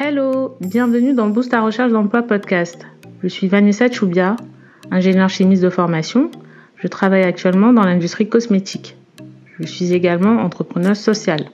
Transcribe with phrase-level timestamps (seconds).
[0.00, 2.86] Hello, bienvenue dans Boost à recherche d'emploi podcast.
[3.20, 4.36] Je suis Vanessa Choubia,
[4.92, 6.30] ingénieure chimiste de formation.
[6.76, 8.96] Je travaille actuellement dans l'industrie cosmétique.
[9.58, 11.46] Je suis également entrepreneur social.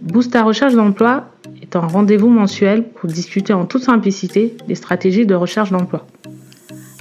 [0.00, 5.26] Boost à recherche d'emploi est un rendez-vous mensuel pour discuter en toute simplicité des stratégies
[5.26, 6.06] de recherche d'emploi.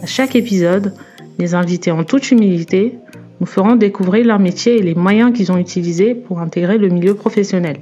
[0.02, 0.94] À chaque épisode,
[1.40, 2.98] les invités en toute humilité
[3.40, 7.14] nous feront découvrir leur métier et les moyens qu'ils ont utilisés pour intégrer le milieu
[7.14, 7.78] professionnel.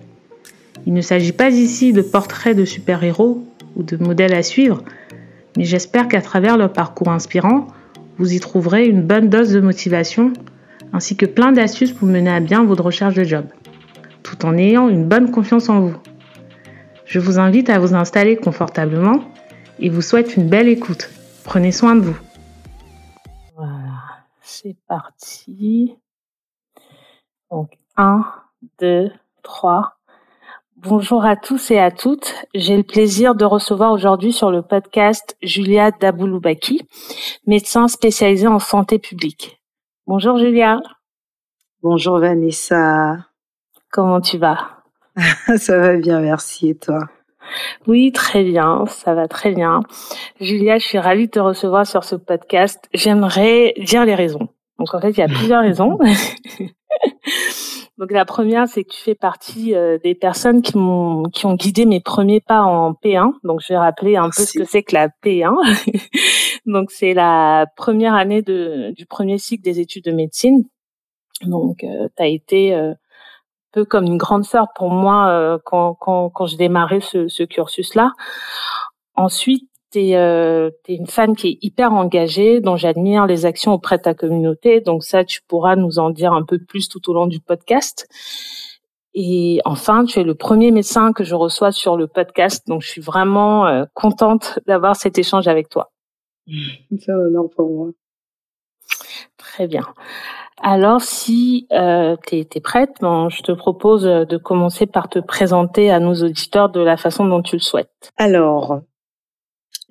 [0.86, 3.46] Il ne s'agit pas ici de portraits de super-héros
[3.76, 4.84] ou de modèles à suivre,
[5.58, 7.68] mais j'espère qu'à travers leur parcours inspirant,
[8.18, 10.34] vous y trouverez une bonne dose de motivation
[10.94, 13.46] ainsi que plein d'astuces pour mener à bien votre recherche de job,
[14.24, 15.98] tout en ayant une bonne confiance en vous.
[17.06, 19.22] Je vous invite à vous installer confortablement
[19.80, 21.10] et vous souhaite une belle écoute.
[21.44, 22.18] Prenez soin de vous.
[23.56, 24.02] Voilà,
[24.42, 25.96] c'est parti.
[27.50, 28.26] Donc, 1,
[28.80, 29.12] 2,
[29.44, 29.98] 3.
[30.84, 32.34] Bonjour à tous et à toutes.
[32.56, 36.82] J'ai le plaisir de recevoir aujourd'hui sur le podcast Julia Dabouloubaki,
[37.46, 39.62] médecin spécialisée en santé publique.
[40.08, 40.80] Bonjour Julia.
[41.84, 43.28] Bonjour Vanessa.
[43.92, 44.82] Comment tu vas?
[45.58, 46.70] Ça va bien, merci.
[46.70, 46.98] Et toi?
[47.86, 49.82] Oui, très bien, ça va très bien.
[50.40, 52.90] Julia, je suis ravie de te recevoir sur ce podcast.
[52.92, 54.48] J'aimerais dire les raisons.
[54.80, 56.00] Donc en fait, il y a plusieurs raisons.
[58.02, 61.54] Donc la première, c'est que tu fais partie euh, des personnes qui m'ont qui ont
[61.54, 63.34] guidé mes premiers pas en P1.
[63.44, 65.54] Donc je vais rappeler un peu ce que c'est que la P1.
[66.66, 70.64] Donc c'est la première année de du premier cycle des études de médecine.
[71.44, 72.96] Donc euh, tu as été euh, un
[73.72, 77.94] peu comme une grande sœur pour moi quand quand quand j'ai démarré ce ce cursus
[77.94, 78.14] là.
[79.14, 83.98] Ensuite, t'es euh, es une femme qui est hyper engagée, dont j'admire les actions auprès
[83.98, 84.82] de ta communauté.
[84.82, 88.08] Donc ça, tu pourras nous en dire un peu plus tout au long du podcast.
[89.14, 92.88] Et enfin, tu es le premier médecin que je reçois sur le podcast, donc je
[92.88, 95.92] suis vraiment euh, contente d'avoir cet échange avec toi.
[96.48, 97.90] C'est un honneur pour moi.
[99.38, 99.86] Très bien.
[100.62, 105.92] Alors, si euh, tu es, prête, bon, je te propose de commencer par te présenter
[105.92, 108.12] à nos auditeurs de la façon dont tu le souhaites.
[108.16, 108.82] Alors,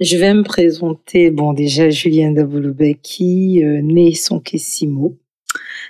[0.01, 5.19] je vais me présenter, bon déjà Julien Dabouloubaki, euh, née Sonkessimo,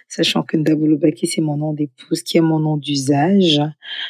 [0.08, 3.60] sachant que Dabouloubaki c'est mon nom d'épouse qui est mon nom d'usage.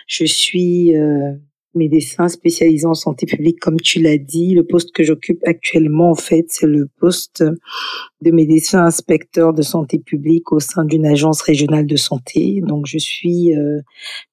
[0.07, 1.33] Je suis euh,
[1.75, 4.55] médecin spécialisé en santé publique comme tu l'as dit.
[4.55, 7.45] Le poste que j'occupe actuellement en fait c'est le poste
[8.23, 12.63] de médecin inspecteur de santé publique au sein d'une agence régionale de santé.
[12.67, 13.81] Donc je suis euh,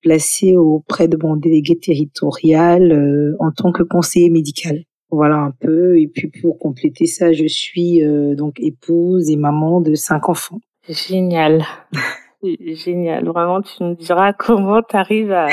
[0.02, 4.87] placée auprès de mon délégué territorial euh, en tant que conseiller médical.
[5.10, 6.00] Voilà un peu.
[6.00, 10.60] Et puis pour compléter ça, je suis euh, donc épouse et maman de cinq enfants.
[10.90, 11.64] Génial.
[12.44, 13.26] Génial.
[13.26, 15.48] Vraiment, tu nous diras comment tu arrives à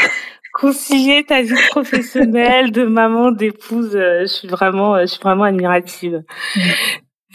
[0.54, 3.94] concilier ta vie professionnelle de maman, d'épouse.
[3.96, 6.22] Euh, je suis vraiment, euh, je suis vraiment admirative.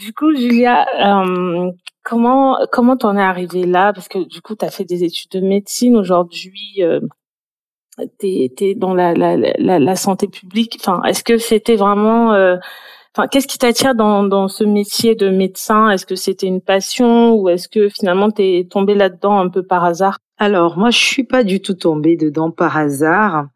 [0.01, 1.71] Du coup, Julia, euh,
[2.03, 3.91] comment comment t'en es arrivée là?
[3.93, 6.81] Parce que du coup, tu as fait des études de médecine aujourd'hui
[8.17, 10.77] t'es es dans la, la, la, la, santé publique.
[10.79, 12.57] Enfin, est-ce que c'était vraiment euh,
[13.17, 15.89] Enfin, qu'est-ce qui t'attire dans, dans ce métier de médecin?
[15.89, 19.83] Est-ce que c'était une passion ou est-ce que finalement t'es tombée là-dedans un peu par
[19.83, 20.19] hasard?
[20.37, 23.47] Alors moi, je suis pas du tout tombée dedans par hasard.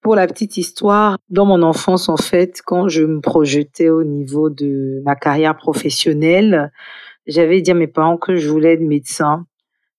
[0.00, 4.48] Pour la petite histoire, dans mon enfance, en fait, quand je me projetais au niveau
[4.48, 6.72] de ma carrière professionnelle,
[7.26, 9.44] j'avais dit à mes parents que je voulais être médecin.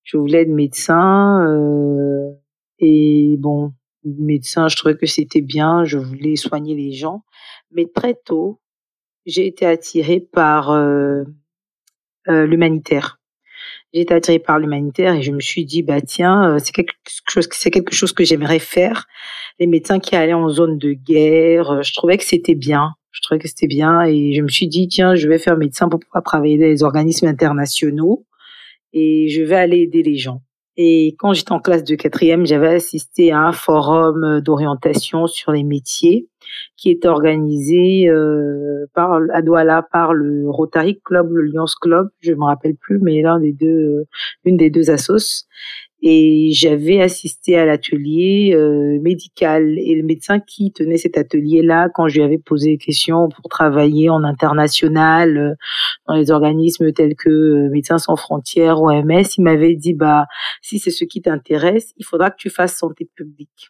[0.04, 1.46] Je voulais être médecin.
[1.48, 2.32] Euh,
[2.82, 7.24] et bon, médecin, je trouvais que c'était bien, je voulais soigner les gens.
[7.72, 8.60] Mais très tôt,
[9.26, 11.24] j'ai été attirée par euh,
[12.28, 13.20] euh, l'humanitaire.
[13.94, 16.94] J'ai été attirée par l'humanitaire et je me suis dit, bah tiens, euh, c'est quelque
[17.30, 19.06] chose, c'est quelque chose que j'aimerais faire.
[19.60, 22.94] Les médecins qui allaient en zone de guerre, je trouvais que c'était bien.
[23.12, 25.90] Je trouvais que c'était bien et je me suis dit, tiens, je vais faire médecin
[25.90, 28.26] pour pouvoir travailler dans les organismes internationaux
[28.94, 30.42] et je vais aller aider les gens.
[30.78, 35.64] Et quand j'étais en classe de quatrième, j'avais assisté à un forum d'orientation sur les
[35.64, 36.28] métiers
[36.78, 42.34] qui était organisé euh, par à Douala par le Rotary Club, le Lions Club, je
[42.34, 44.06] me rappelle plus, mais l'un des deux,
[44.44, 45.46] l'une des deux assos
[46.04, 52.08] et j'avais assisté à l'atelier euh, médical et le médecin qui tenait cet atelier-là, quand
[52.08, 55.54] je lui avais posé des questions pour travailler en international euh,
[56.08, 60.26] dans les organismes tels que euh, Médecins sans frontières, OMS, il m'avait dit bah
[60.64, 63.70] si c'est ce qui t'intéresse, il faudra que tu fasses santé publique.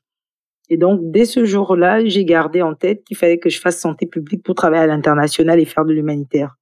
[0.69, 4.05] Et donc dès ce jour-là, j'ai gardé en tête qu'il fallait que je fasse santé
[4.05, 6.55] publique pour travailler à l'international et faire de l'humanitaire.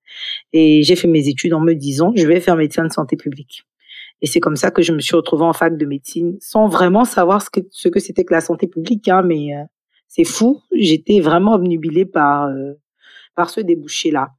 [0.52, 3.69] Et j'ai fait mes études en me disant je vais faire médecin de santé publique.
[4.22, 7.06] Et c'est comme ça que je me suis retrouvée en fac de médecine, sans vraiment
[7.06, 9.64] savoir ce que ce que c'était que la santé publique, hein, mais euh,
[10.08, 10.62] c'est fou.
[10.74, 12.74] J'étais vraiment obnubilée par, euh,
[13.36, 14.32] par ce débouché-là.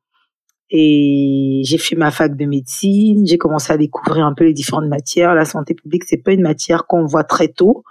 [0.70, 4.86] Et j'ai fait ma fac de médecine, j'ai commencé à découvrir un peu les différentes
[4.88, 5.34] matières.
[5.34, 7.82] La santé publique, c'est pas une matière qu'on voit très tôt,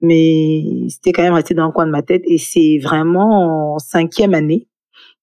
[0.00, 2.22] mais c'était quand même resté dans le coin de ma tête.
[2.26, 4.66] Et c'est vraiment en cinquième année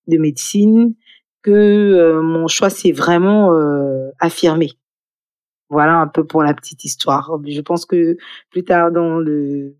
[0.07, 0.93] de médecine
[1.41, 4.71] que euh, mon choix s'est vraiment euh, affirmé.
[5.71, 7.31] Voilà un peu pour la petite histoire.
[7.47, 8.17] Je pense que
[8.49, 9.77] plus tard dans le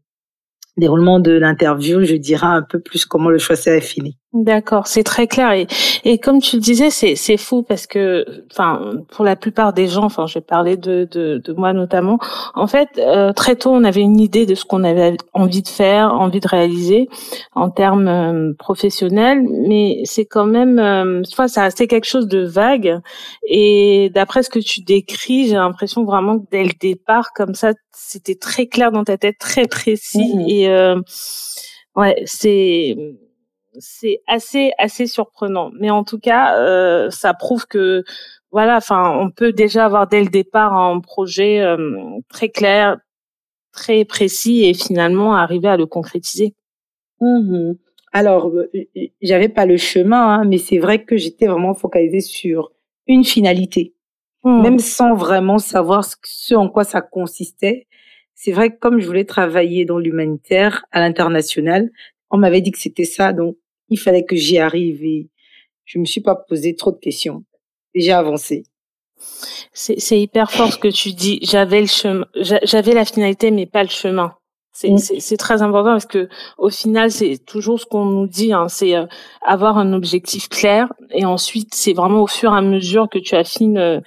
[0.78, 4.18] déroulement de l'interview, je dirai un peu plus comment le choix s'est affiné.
[4.34, 5.68] D'accord, c'est très clair et,
[6.06, 9.88] et comme tu le disais, c'est c'est fou parce que enfin pour la plupart des
[9.90, 12.18] gens, enfin je vais parler de de, de moi notamment,
[12.56, 15.68] en fait euh, très tôt on avait une idée de ce qu'on avait envie de
[15.68, 17.10] faire, envie de réaliser
[17.56, 22.28] en termes euh, professionnels, mais c'est quand même euh, tu vois ça restait quelque chose
[22.30, 23.02] de vague
[23.50, 27.74] et d'après ce que tu décris, j'ai l'impression vraiment que dès le départ comme ça
[27.92, 30.96] c'était très clair dans ta tête, très précis mmh et euh,
[31.98, 32.96] ouais c'est
[33.80, 35.72] c'est assez assez surprenant.
[35.80, 38.04] Mais en tout cas, euh, ça prouve que
[38.52, 41.96] voilà, enfin, on peut déjà avoir dès le départ un projet euh,
[42.30, 42.98] très clair,
[43.72, 46.54] très précis et finalement arriver à le concrétiser.
[47.22, 47.74] Mmh
[48.12, 48.70] Alors, euh,
[49.22, 52.72] j'avais pas le chemin, hein, mais c'est vrai que j'étais vraiment focalisée sur
[53.08, 53.94] une finalité,
[54.44, 54.62] mmh.
[54.62, 57.88] même sans vraiment savoir ce en quoi ça consistait.
[58.36, 61.90] C'est vrai que comme je voulais travailler dans l'humanitaire à l'international,
[62.32, 63.56] on m'avait dit que c'était ça, donc
[63.92, 65.30] il fallait que j'y arrive et
[65.86, 67.44] je me suis pas posé trop de questions.
[67.94, 68.64] J'ai avancé.
[69.74, 71.40] C'est hyper fort ce que tu dis.
[71.44, 74.34] J'avais le chemin, j'avais la finalité, mais pas le chemin.
[74.84, 74.98] Mm.
[74.98, 78.96] C'est très important parce que au final, c'est toujours ce qu'on nous dit, hein, c'est
[78.96, 79.06] euh,
[79.42, 83.36] avoir un objectif clair et ensuite c'est vraiment au fur et à mesure que tu
[83.36, 84.00] affines euh,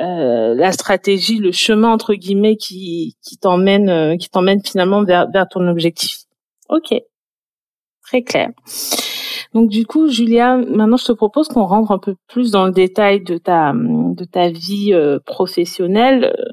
[0.00, 5.30] euh la stratégie, le chemin entre guillemets qui qui t'emmène euh, qui t'emmène finalement vers
[5.30, 6.24] vers ton objectif.
[6.70, 6.94] Ok,
[8.02, 8.50] très clair.
[9.56, 12.72] Donc du coup, Julia, maintenant je te propose qu'on rentre un peu plus dans le
[12.72, 16.52] détail de ta de ta vie euh, professionnelle euh,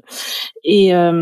[0.64, 1.12] et euh,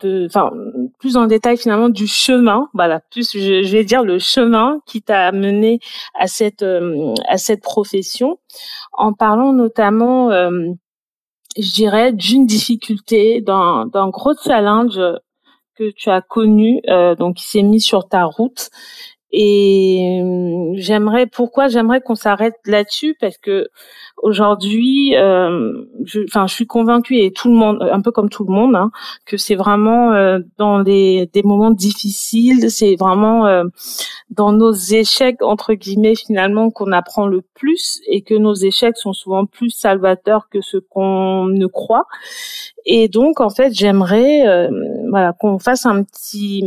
[0.00, 0.50] de, enfin
[0.98, 2.68] plus dans le détail finalement du chemin.
[2.74, 5.78] Voilà, plus je, vais dire le chemin qui t'a mené
[6.18, 8.40] à cette à cette profession,
[8.92, 15.00] en parlant notamment, je dirais, d'une difficulté, d'un d'un gros challenge
[15.76, 16.82] que tu as connu,
[17.20, 18.68] donc qui s'est mis sur ta route
[19.32, 23.16] et euh, j'aimerais, pourquoi j'aimerais qu'on s'arrête là-dessus?
[23.18, 23.68] Parce que
[24.18, 25.72] aujourd'hui, euh,
[26.04, 28.76] je, enfin, je suis convaincue et tout le monde, un peu comme tout le monde,
[28.76, 28.90] hein,
[29.24, 33.64] que c'est vraiment euh, dans des, des moments difficiles, c'est vraiment euh,
[34.28, 39.14] dans nos échecs entre guillemets finalement qu'on apprend le plus et que nos échecs sont
[39.14, 42.06] souvent plus salvateurs que ce qu'on ne croit.
[42.84, 44.68] Et donc, en fait, j'aimerais,
[45.08, 46.64] voilà, qu'on fasse un petit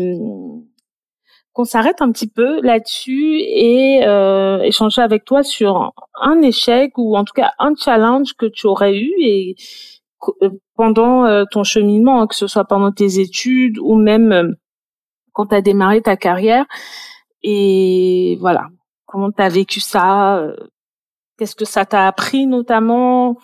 [1.56, 7.16] qu'on s'arrête un petit peu là-dessus et euh, échanger avec toi sur un échec ou
[7.16, 9.56] en tout cas un challenge que tu aurais eu et
[10.42, 14.56] euh, pendant euh, ton cheminement, hein, que ce soit pendant tes études ou même
[15.32, 16.66] quand tu as démarré ta carrière.
[17.42, 18.68] Et voilà,
[19.06, 20.46] comment tu as vécu ça
[21.38, 23.38] Qu'est-ce que ça t'a appris notamment?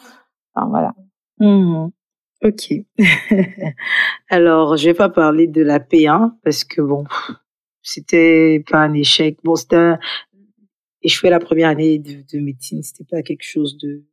[0.53, 0.91] Enfin voilà.
[1.39, 1.87] Mmh
[2.43, 2.73] ok.
[4.29, 7.05] Alors, je vais pas parler de la P1 parce que bon,
[7.81, 9.37] c'était pas un échec.
[9.43, 9.99] Bon, c'était un...
[11.01, 14.03] échouer la première année de, de médecine, c'était pas quelque chose de,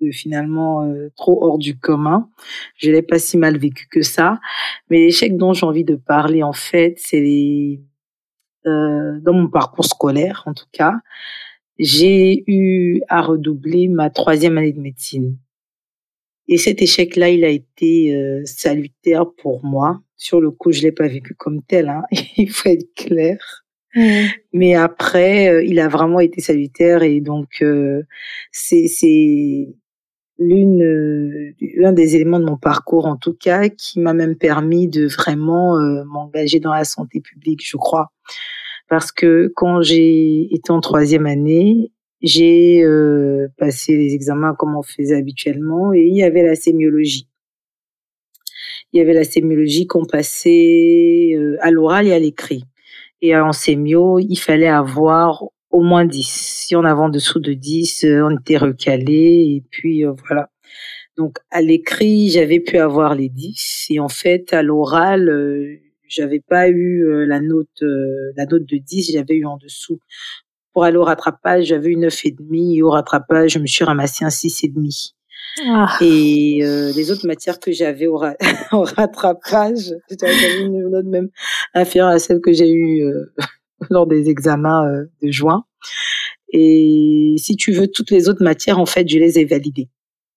[0.00, 2.30] de finalement euh, trop hors du commun.
[2.76, 4.40] Je l'ai pas si mal vécu que ça.
[4.88, 7.82] Mais l'échec dont j'ai envie de parler, en fait, c'est les...
[8.66, 10.94] Euh, dans mon parcours scolaire, en tout cas,
[11.78, 15.38] j'ai eu à redoubler ma troisième année de médecine.
[16.48, 20.00] Et cet échec-là, il a été euh, salutaire pour moi.
[20.16, 22.02] Sur le coup, je l'ai pas vécu comme tel, hein.
[22.36, 23.64] il faut être clair.
[23.94, 24.26] Mmh.
[24.52, 28.02] Mais après, euh, il a vraiment été salutaire et donc euh,
[28.52, 28.86] c'est
[30.38, 35.06] l'une l'un des éléments de mon parcours en tout cas qui m'a même permis de
[35.06, 38.12] vraiment m'engager dans la santé publique, je crois.
[38.88, 41.90] Parce que quand j'ai été en troisième année,
[42.22, 47.28] j'ai euh, passé les examens comme on faisait habituellement et il y avait la sémiologie.
[48.92, 52.64] Il y avait la sémiologie qu'on passait euh, à l'oral et à l'écrit.
[53.20, 56.26] Et en sémio, il fallait avoir au moins 10.
[56.26, 60.50] Si on avait en dessous de 10, euh, on était recalé et puis voilà.
[61.16, 66.68] Donc à l'écrit, j'avais pu avoir les 10 et en fait à l'oral, j'avais pas
[66.68, 67.82] eu la note
[68.36, 69.98] la note de 10, j'avais eu en dessous
[70.76, 74.28] pour aller au rattrapage, j'avais eu 9,5 et au rattrapage, je me suis ramassé un
[74.28, 75.14] 6,5.
[75.64, 75.96] Ah.
[76.02, 78.16] Et euh, les autres matières que j'avais au,
[78.72, 81.30] au, rattrapage, j'avais une note même
[81.72, 83.32] inférieure à celle que j'ai eue euh,
[83.88, 84.86] lors des examens
[85.22, 85.64] de juin.
[86.52, 89.88] Et si tu veux, toutes les autres matières, en fait, je les ai validées.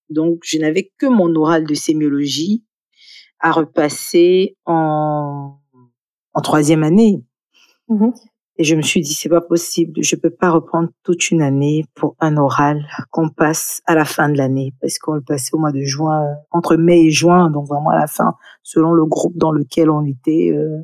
[0.09, 2.63] Donc, je n'avais que mon oral de sémiologie
[3.41, 5.57] à repasser en,
[6.33, 7.25] en troisième année.
[7.89, 8.11] Mmh
[8.59, 10.03] et je me suis dit, c'est pas possible.
[10.03, 14.27] Je peux pas reprendre toute une année pour un oral qu'on passe à la fin
[14.27, 17.69] de l'année parce qu'on le passait au mois de juin, entre mai et juin, donc
[17.69, 20.51] vraiment à la fin, selon le groupe dans lequel on était.
[20.53, 20.77] Euh,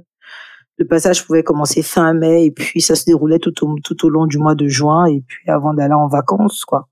[0.78, 4.10] le passage pouvait commencer fin mai et puis ça se déroulait tout au, tout au
[4.10, 6.88] long du mois de juin et puis avant d'aller en vacances, quoi.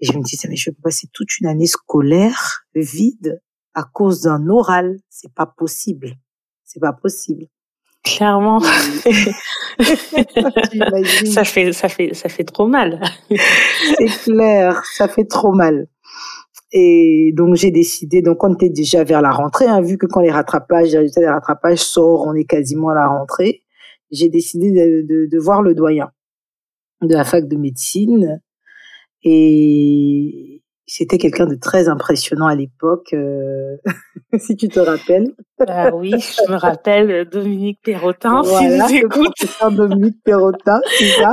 [0.00, 3.40] Et je me disais, mais je peux passer toute une année scolaire vide
[3.72, 4.98] à cause d'un oral.
[5.08, 6.16] C'est pas possible.
[6.64, 7.46] C'est pas possible.
[8.04, 8.60] Clairement.
[11.24, 13.00] ça fait, ça fait, ça fait trop mal.
[13.28, 15.86] C'est clair, ça fait trop mal.
[16.72, 20.20] Et donc j'ai décidé, donc on était déjà vers la rentrée, hein, vu que quand
[20.20, 23.62] les rattrapages, les rattrapages sortent, on est quasiment à la rentrée.
[24.10, 26.10] J'ai décidé de, de, de, voir le doyen
[27.02, 28.40] de la fac de médecine
[29.22, 30.61] et
[30.94, 33.76] c'était quelqu'un de très impressionnant à l'époque, euh,
[34.38, 35.32] si tu te rappelles.
[35.66, 41.32] Ah oui, je me rappelle Dominique Perrotin, voilà, si vous Dominique Perrotin, c'est ça.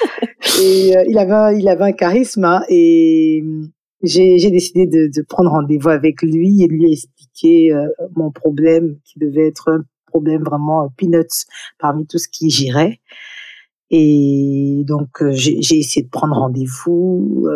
[0.62, 3.42] Et euh, il avait il avait un charisme hein, et
[4.02, 8.30] j'ai j'ai décidé de, de prendre rendez-vous avec lui et de lui expliquer euh, mon
[8.30, 11.46] problème qui devait être un problème vraiment peanuts
[11.78, 13.00] parmi tout ce qui girait.
[13.90, 17.48] Et donc j'ai essayé de prendre rendez-vous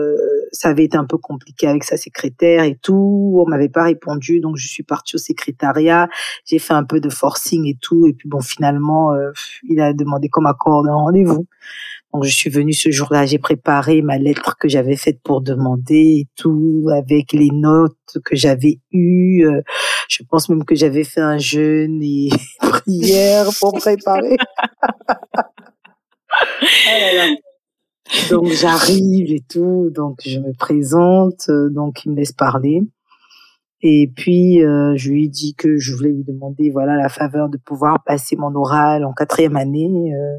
[0.53, 3.43] ça avait été un peu compliqué avec sa secrétaire et tout.
[3.45, 6.09] On m'avait pas répondu, donc je suis partie au secrétariat.
[6.45, 8.07] J'ai fait un peu de forcing et tout.
[8.07, 9.31] Et puis bon, finalement, euh,
[9.69, 11.47] il a demandé comme accord un rendez-vous.
[12.15, 16.23] Donc je suis venue ce jour-là, j'ai préparé ma lettre que j'avais faite pour demander
[16.23, 19.45] et tout, avec les notes que j'avais eues.
[19.45, 19.61] Euh,
[20.09, 24.37] je pense même que j'avais fait un jeûne et prière pour préparer.
[26.33, 27.48] oh
[28.31, 32.83] donc j'arrive et tout, donc je me présente, euh, donc il me laisse parler.
[33.81, 37.59] Et puis euh, je lui dis que je voulais lui demander voilà la faveur de
[37.59, 40.39] pouvoir passer mon oral en quatrième année euh,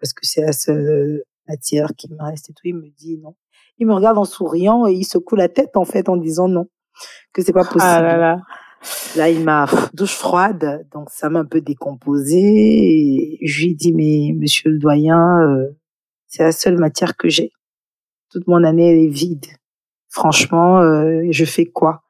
[0.00, 2.62] parce que c'est la seule matière qui me reste et tout.
[2.64, 3.36] Il me dit non.
[3.78, 6.66] Il me regarde en souriant et il secoue la tête en fait en disant non
[7.32, 7.82] que c'est pas possible.
[7.84, 8.40] Ah là, là.
[9.16, 12.40] là il m'a douche froide donc ça m'a un peu décomposé.
[12.40, 15.38] Et je lui dis mais monsieur le doyen
[16.30, 17.50] c'est la seule matière que j'ai.
[18.30, 19.46] Toute mon année, elle est vide.
[20.08, 22.02] Franchement, euh, je fais quoi?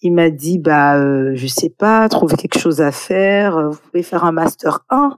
[0.00, 3.70] Il m'a dit, bah, euh, je sais pas, trouver quelque chose à faire.
[3.70, 5.16] Vous pouvez faire un master 1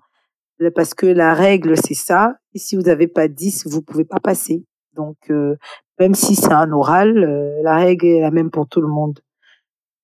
[0.74, 2.36] parce que la règle c'est ça.
[2.54, 4.64] Et si vous n'avez pas 10, vous pouvez pas passer.
[4.94, 5.56] Donc, euh,
[5.98, 9.20] même si c'est un oral, euh, la règle est la même pour tout le monde.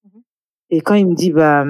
[0.05, 0.19] Mmh
[0.71, 1.65] Et quand il me dit, bah,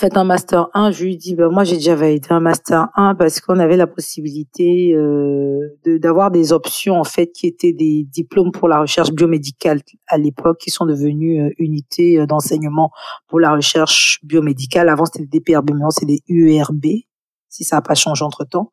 [0.00, 3.16] faites un master 1, je lui dis ben moi j'ai déjà validé un master 1
[3.16, 8.50] parce qu'on avait la possibilité euh, d'avoir des options en fait qui étaient des diplômes
[8.50, 12.90] pour la recherche biomédicale à l'époque qui sont devenus euh, unités euh, d'enseignement
[13.28, 14.88] pour la recherche biomédicale.
[14.88, 16.86] Avant c'était des DPRB, maintenant c'est des UERB
[17.50, 18.72] si ça n'a pas changé entre temps.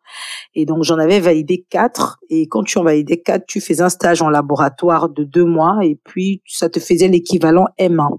[0.56, 2.20] Et donc j'en avais validé quatre.
[2.30, 5.80] Et quand tu en validais quatre, tu faisais un stage en laboratoire de deux mois
[5.84, 8.18] et puis ça te faisait l'équivalent M1.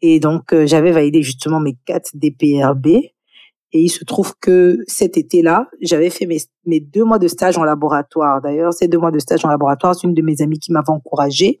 [0.00, 2.86] Et donc euh, j'avais validé justement mes quatre DPRB.
[3.72, 7.58] Et il se trouve que cet été-là, j'avais fait mes, mes deux mois de stage
[7.58, 8.40] en laboratoire.
[8.40, 10.88] D'ailleurs, ces deux mois de stage en laboratoire, c'est une de mes amies qui m'avait
[10.88, 11.60] encouragée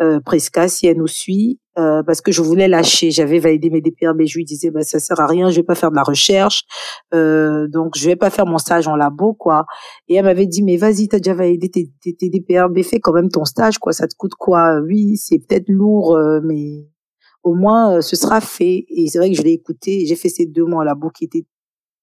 [0.00, 3.10] euh, Presca, si elle nous suit, euh, parce que je voulais lâcher.
[3.10, 5.62] J'avais validé mes DPR, mais je lui disais, bah, ça sert à rien, je vais
[5.62, 6.64] pas faire de la recherche,
[7.14, 9.64] euh, donc je vais pas faire mon stage en labo, quoi.
[10.08, 13.44] Et elle m'avait dit, mais vas-y, t'as déjà validé tes, tes, fais quand même ton
[13.44, 13.92] stage, quoi.
[13.92, 14.80] Ça te coûte quoi?
[14.86, 16.86] Oui, c'est peut-être lourd, euh, mais
[17.42, 18.84] au moins, euh, ce sera fait.
[18.88, 20.06] Et c'est vrai que je l'ai écouté.
[20.06, 21.46] J'ai fait ces deux mois en labo qui étaient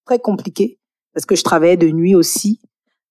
[0.05, 0.79] très compliqués,
[1.13, 2.60] parce que je travaillais de nuit aussi.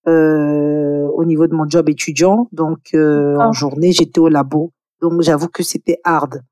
[0.09, 2.49] Euh, au niveau de mon job étudiant.
[2.53, 4.73] Donc, euh, en journée, j'étais au labo.
[5.03, 6.43] Donc, j'avoue que c'était hard.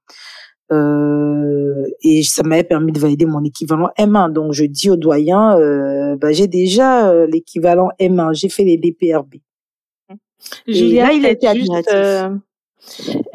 [0.72, 4.32] Euh, et ça m'avait permis de valider mon équivalent M1.
[4.32, 8.34] Donc, je dis au doyen, euh, bah, j'ai déjà euh, l'équivalent M1.
[8.34, 9.36] J'ai fait les DPRB.
[10.66, 11.92] Julia, il a été admiratif.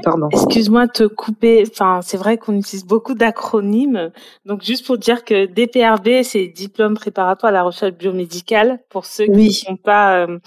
[0.03, 0.29] Pardon.
[0.31, 1.63] Excuse-moi de te couper.
[1.69, 4.11] Enfin, c'est vrai qu'on utilise beaucoup d'acronymes.
[4.45, 9.25] Donc, juste pour dire que DPRB, c'est diplôme préparatoire à la recherche biomédicale pour ceux
[9.25, 10.39] qui ne sont pas euh,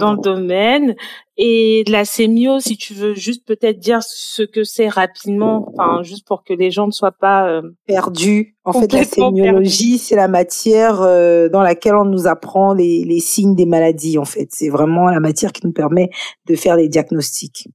[0.00, 0.94] dans le domaine.
[1.40, 6.26] Et la sémio, si tu veux juste peut-être dire ce que c'est rapidement, enfin, juste
[6.26, 8.56] pour que les gens ne soient pas euh, perdus.
[8.64, 13.20] En fait, la sémiologie, c'est la matière euh, dans laquelle on nous apprend les, les
[13.20, 14.18] signes des maladies.
[14.18, 16.10] En fait, c'est vraiment la matière qui nous permet
[16.46, 17.68] de faire les diagnostics.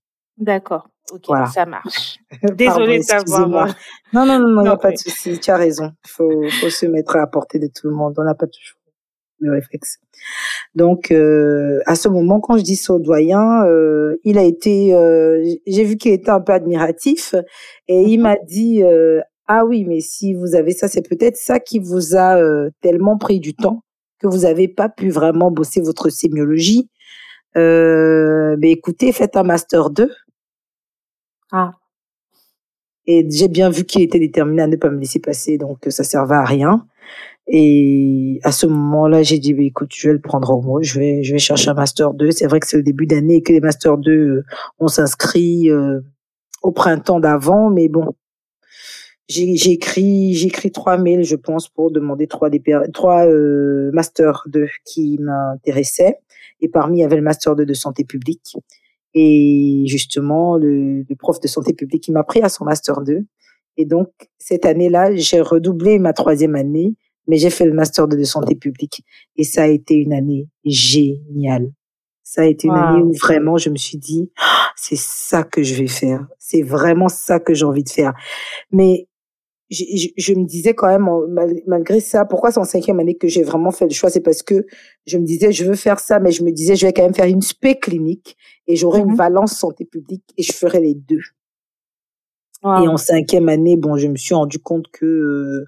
[0.44, 0.90] D'accord.
[1.12, 2.18] Ok, ça marche.
[2.56, 3.76] Désolée de t'avoir.
[4.14, 5.40] Non, non, non, a pas de souci.
[5.40, 5.92] Tu as raison.
[6.06, 8.14] Il faut, faut se mettre à la portée de tout le monde.
[8.18, 8.78] On n'a pas toujours
[9.40, 10.00] le réflexe.
[10.76, 14.94] Donc, euh, à ce moment, quand je dis ça au doyen, euh, il a été,
[14.94, 17.36] euh, j'ai vu qu'il était un peu admiratif
[17.88, 18.82] et il m'a dit,
[19.48, 22.40] ah oui, mais si vous avez ça, c'est peut-être ça qui vous a
[22.82, 23.84] tellement pris du temps
[24.20, 26.90] que vous n'avez pas pu vraiment bosser votre sémiologie.
[27.56, 30.10] mais écoutez, faites un master 2.
[31.54, 31.72] Ah.
[33.06, 36.04] Et j'ai bien vu qu'il était déterminé à ne pas me laisser passer, donc ça
[36.04, 36.88] servait à rien.
[37.48, 41.00] Et à ce moment-là, j'ai dit, bah, écoute, je vais le prendre au mot, je
[41.00, 42.32] vais, je vais chercher un master 2.
[42.32, 44.46] C'est vrai que c'est le début d'année et que les master 2, euh,
[44.80, 46.00] on s'inscrit euh,
[46.64, 48.16] au printemps d'avant, mais bon,
[49.28, 52.62] j'ai écrit, j'ai écrit trois mails, je pense, pour demander trois des
[52.94, 56.18] trois euh, master 2 qui m'intéressaient.
[56.62, 58.56] Et parmi, il y avait le master 2 de santé publique.
[59.14, 63.20] Et justement, le, le prof de santé publique, il m'a pris à son master 2.
[63.78, 66.96] Et donc, cette année-là, j'ai redoublé ma troisième année
[67.28, 69.04] mais j'ai fait le master de santé publique
[69.36, 71.72] et ça a été une année géniale.
[72.24, 75.62] Ça a été une année où vraiment je me suis dit, ah, c'est ça que
[75.62, 76.26] je vais faire.
[76.40, 78.14] C'est vraiment ça que j'ai envie de faire.
[78.72, 79.08] Mais
[79.70, 81.08] je, je, me disais quand même,
[81.68, 84.10] malgré ça, pourquoi c'est en cinquième année que j'ai vraiment fait le choix?
[84.10, 84.66] C'est parce que
[85.06, 87.16] je me disais, je veux faire ça, mais je me disais, je vais quand même
[87.16, 90.96] faire une spé clinique et j'aurai une mmh valence santé publique et je ferai les
[90.96, 91.22] deux.
[92.66, 95.66] Et en cinquième année, bon, je me suis rendu compte que euh,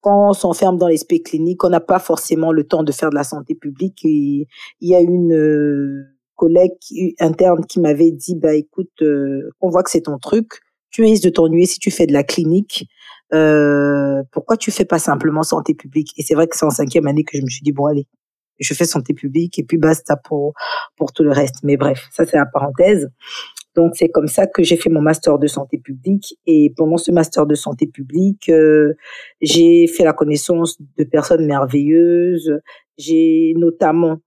[0.00, 3.14] quand on s'enferme dans l'esprit clinique, on n'a pas forcément le temps de faire de
[3.14, 3.98] la santé publique.
[4.06, 4.46] Et
[4.80, 6.02] il y a une euh,
[6.36, 6.72] collègue
[7.18, 11.24] interne qui m'avait dit, bah écoute, euh, on voit que c'est ton truc, tu risques
[11.24, 12.88] de t'ennuyer si tu fais de la clinique.
[13.30, 16.12] Pourquoi tu fais pas simplement santé publique?
[16.16, 18.06] Et c'est vrai que c'est en cinquième année que je me suis dit, bon allez,
[18.60, 20.54] je fais santé publique et puis basta pour
[20.96, 21.56] pour tout le reste.
[21.62, 23.10] Mais bref, ça c'est la parenthèse.
[23.76, 27.12] Donc c'est comme ça que j'ai fait mon master de santé publique et pendant ce
[27.12, 28.94] master de santé publique, euh,
[29.40, 32.52] j'ai fait la connaissance de personnes merveilleuses.
[32.98, 34.18] J'ai notamment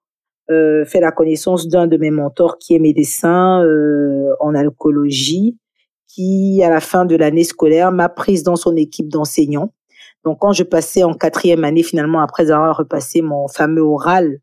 [0.50, 5.58] euh, fait la connaissance d'un de mes mentors qui est médecin euh, en alcoolologie,
[6.14, 9.74] qui à la fin de l'année scolaire m'a prise dans son équipe d'enseignants.
[10.24, 14.40] Donc quand je passais en quatrième année finalement après avoir repassé mon fameux oral,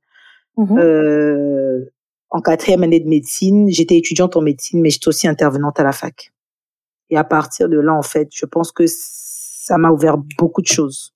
[0.57, 1.91] mmh euh,
[2.33, 5.91] en quatrième année de médecine, j'étais étudiante en médecine, mais j'étais aussi intervenante à la
[5.91, 6.33] fac.
[7.11, 10.69] Et à partir de là, en fait, je pense que ça m'a ouvert beaucoup de
[10.69, 11.13] choses.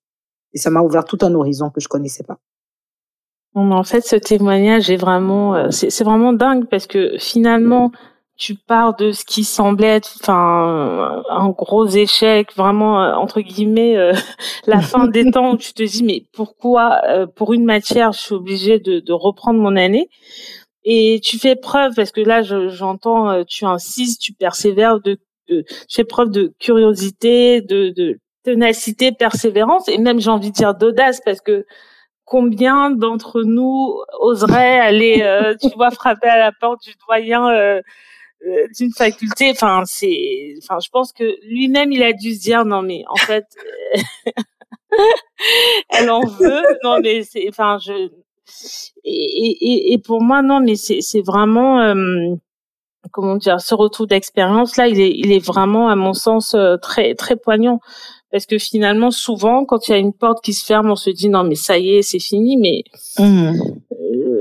[0.55, 2.41] Et ça m'a ouvert tout un horizon que je connaissais pas.
[3.55, 7.93] En fait, ce témoignage est vraiment, euh, c'est vraiment dingue parce que finalement,
[8.37, 13.97] tu pars de ce qui semblait être, enfin, un gros échec, vraiment euh, entre guillemets,
[13.97, 14.13] euh,
[14.67, 17.01] la fin des temps où tu te dis mais pourquoi,
[17.37, 20.09] pour une matière, je suis obligée de, de reprendre mon année?
[20.85, 25.65] Et tu fais preuve parce que là j'entends euh, tu insistes tu persévères de, tu
[25.91, 31.23] fais preuve de curiosité de, de ténacité persévérance et même j'ai envie de dire d'audace
[31.25, 31.65] parce que
[32.27, 37.81] combien d'entre nous oseraient aller euh, tu vois frapper à la porte du doyen euh,
[38.77, 42.83] d'une faculté enfin c'est enfin je pense que lui-même il a dû se dire non
[42.83, 43.47] mais en fait
[45.91, 48.11] elle en veut non mais c'est enfin je
[49.05, 52.35] et, et, et, pour moi, non, mais c'est vraiment, euh,
[53.11, 56.77] comment dire, ce retour d'expérience là, il est, il est vraiment, à mon sens, euh,
[56.77, 57.81] très, très poignant.
[58.31, 61.11] Parce que finalement, souvent, quand il y a une porte qui se ferme, on se
[61.11, 62.57] dit non, mais ça y est, c'est fini.
[62.57, 62.83] Mais
[63.19, 63.53] mmh.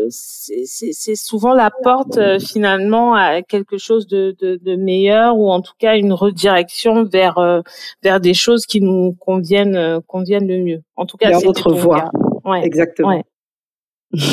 [0.03, 5.61] Euh, c'est souvent la porte finalement à quelque chose de, de, de, meilleur ou en
[5.61, 7.63] tout cas une redirection vers
[8.01, 10.81] vers des choses qui nous conviennent conviennent le mieux.
[10.95, 12.09] En tout cas, c'est votre voie.
[12.45, 13.09] Ouais, Exactement.
[13.09, 13.23] Ouais.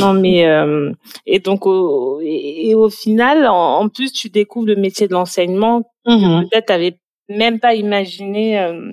[0.00, 0.92] Non, mais euh,
[1.24, 5.90] et donc au, et, au final, en, plus, tu découvres le métier de l'enseignement.
[6.06, 8.61] Mmh peut-être t'avais même pas imaginé.
[8.61, 8.92] Euh...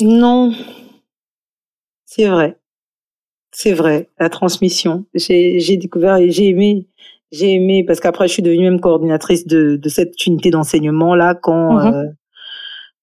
[0.00, 0.52] Non,
[2.04, 2.56] c'est vrai,
[3.58, 4.10] c'est vrai.
[4.18, 6.88] La transmission, j'ai j'ai découvert et j'ai aimé,
[7.32, 11.34] j'ai aimé parce qu'après je suis devenue même coordinatrice de de cette unité d'enseignement là
[11.34, 11.72] quand.
[11.72, 12.04] Mmh euh,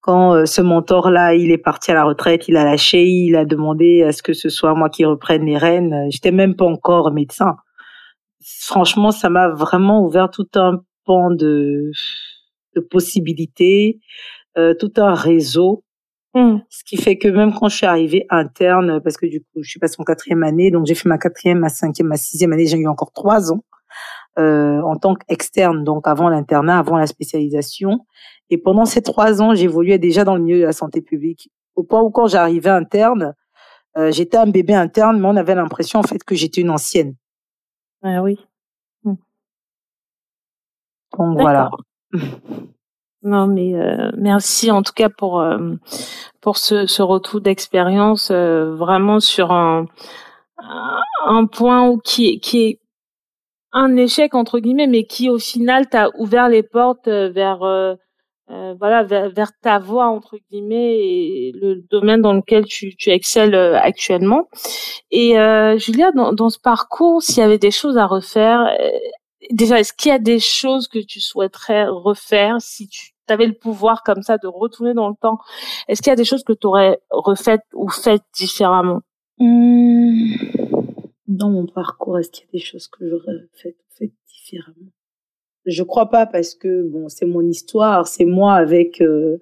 [0.05, 3.45] quand euh, ce mentor-là, il est parti à la retraite, il a lâché, il a
[3.45, 6.07] demandé à ce que ce soit moi qui reprenne les rênes.
[6.11, 7.55] J'étais même pas encore médecin.
[8.43, 11.89] Franchement, ça m'a vraiment ouvert tout un pan de,
[12.75, 14.01] de possibilités,
[14.57, 15.85] euh, tout un réseau.
[16.35, 16.57] Mmh.
[16.69, 19.69] Ce qui fait que même quand je suis arrivée interne, parce que du coup, je
[19.69, 22.65] suis passée en quatrième année, donc j'ai fait ma quatrième, ma cinquième, ma sixième année,
[22.65, 23.63] j'ai eu encore trois ans
[24.39, 27.99] euh, en tant qu'externe, donc avant l'internat, avant la spécialisation.
[28.49, 31.51] Et pendant ces trois ans, j'évoluais déjà dans le milieu de la santé publique.
[31.75, 33.35] Au point où quand j'arrivais interne,
[33.97, 37.15] euh, j'étais un bébé interne, mais on avait l'impression en fait que j'étais une ancienne.
[38.01, 38.39] Ah oui.
[39.03, 39.13] Mmh.
[41.19, 41.69] Donc voilà.
[43.23, 45.75] Non, mais euh, merci en tout cas pour euh,
[46.41, 49.85] pour ce, ce retour d'expérience vraiment sur un
[51.25, 52.79] un point qui qui est
[53.71, 57.59] un échec entre guillemets, mais qui au final t'a ouvert les portes vers
[58.77, 64.47] voilà vers, ta voie entre guillemets et le domaine dans lequel tu, tu excelles actuellement.
[65.11, 65.35] Et
[65.77, 68.69] Julia, dans, dans ce parcours, s'il y avait des choses à refaire,
[69.51, 73.53] déjà, est-ce qu'il y a des choses que tu souhaiterais refaire si tu avais le
[73.53, 75.37] pouvoir comme ça de retourner dans le temps
[75.87, 79.01] Est-ce qu'il y a des choses que tu aurais refaites ou faites différemment?
[79.39, 80.35] Mmh.
[81.27, 84.91] Dans mon parcours, est-ce qu'il y a des choses que j'aurais faites ou faites différemment?
[85.65, 89.37] Je crois pas parce que bon, c'est mon histoire, c'est moi avec euh,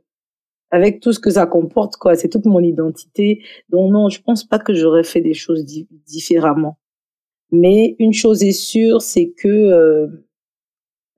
[0.70, 3.44] avec tout ce que ça comporte quoi, c'est toute mon identité.
[3.70, 5.66] Donc non, je pense pas que j'aurais fait des choses
[6.06, 6.78] différemment.
[7.52, 10.08] Mais une chose est sûre, c'est que euh,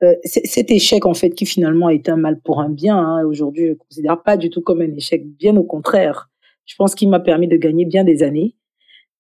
[0.04, 3.66] euh cet échec, en fait, qui finalement été un mal pour un bien, hein, aujourd'hui,
[3.66, 6.30] je ne considère pas du tout comme un échec, bien au contraire.
[6.66, 8.56] Je pense qu'il m'a permis de gagner bien des années.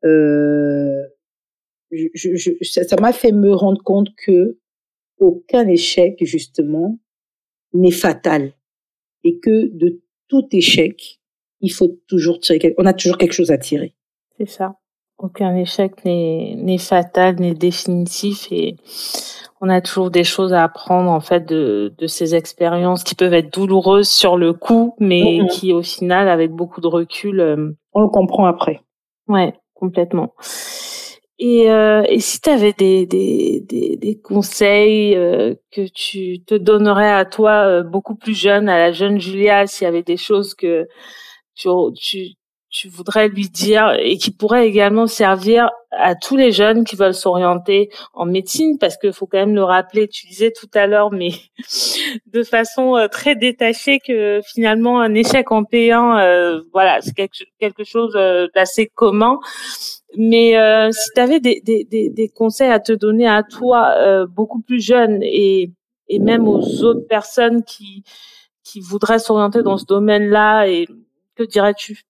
[0.05, 1.01] Euh,
[1.91, 4.57] je, je, ça m'a fait me rendre compte que
[5.19, 6.99] aucun échec, justement,
[7.73, 8.53] n'est fatal.
[9.23, 11.19] Et que de tout échec,
[11.61, 13.95] il faut toujours tirer, on a toujours quelque chose à tirer.
[14.37, 14.77] C'est ça
[15.17, 18.75] aucun échec n'est fatal, n'est définitif et
[19.61, 23.33] on a toujours des choses à apprendre en fait de, de ces expériences qui peuvent
[23.33, 28.01] être douloureuses sur le coup, mais qui au final, avec beaucoup de recul, euh, on
[28.01, 28.81] le comprend après.
[29.29, 30.33] Ouais, complètement.
[31.39, 36.55] Et, euh, et si tu avais des, des, des, des conseils euh, que tu te
[36.55, 40.17] donnerais à toi euh, beaucoup plus jeune, à la jeune Julia, s'il y avait des
[40.17, 40.87] choses que
[41.55, 42.33] tu, tu,
[42.73, 47.13] tu voudrais lui dire et qui pourrait également servir à tous les jeunes qui veulent
[47.13, 51.11] s'orienter en médecine parce qu'il faut quand même le rappeler, tu disais tout à l'heure,
[51.11, 51.29] mais
[52.25, 57.83] de façon euh, très détachée que finalement un échec en P1, euh, voilà, c'est quelque,
[57.83, 59.37] chose euh, d'assez commun.
[60.17, 60.53] Mais
[60.91, 65.23] si tu avais des, des, des, conseils à te donner à toi, beaucoup plus jeune
[65.23, 65.71] et,
[66.07, 68.03] et même aux autres personnes qui,
[68.63, 70.87] qui voudraient s'orienter dans ce domaine-là, et
[71.35, 72.03] que dirais-tu?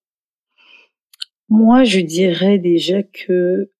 [1.48, 3.70] Moi, je dirais déjà que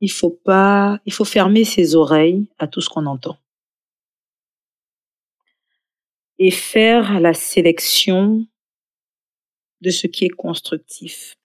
[0.00, 3.36] il faut pas, il faut fermer ses oreilles à tout ce qu'on entend
[6.38, 8.46] et faire la sélection
[9.80, 11.36] de ce qui est constructif.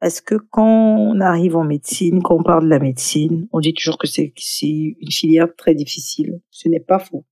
[0.00, 3.74] Parce que quand on arrive en médecine, quand on parle de la médecine, on dit
[3.74, 6.40] toujours que c'est une filière très difficile.
[6.50, 7.24] Ce n'est pas faux.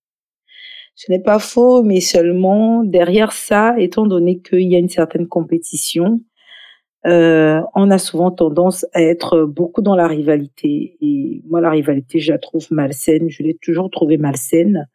[1.01, 5.27] Ce n'est pas faux, mais seulement derrière ça, étant donné qu'il y a une certaine
[5.29, 6.21] compétition,
[7.07, 10.99] euh, on a souvent tendance à être beaucoup dans la rivalité.
[11.01, 13.31] Et moi, la rivalité, je la trouve malsaine.
[13.31, 14.91] Je l'ai toujours trouvée malsaine.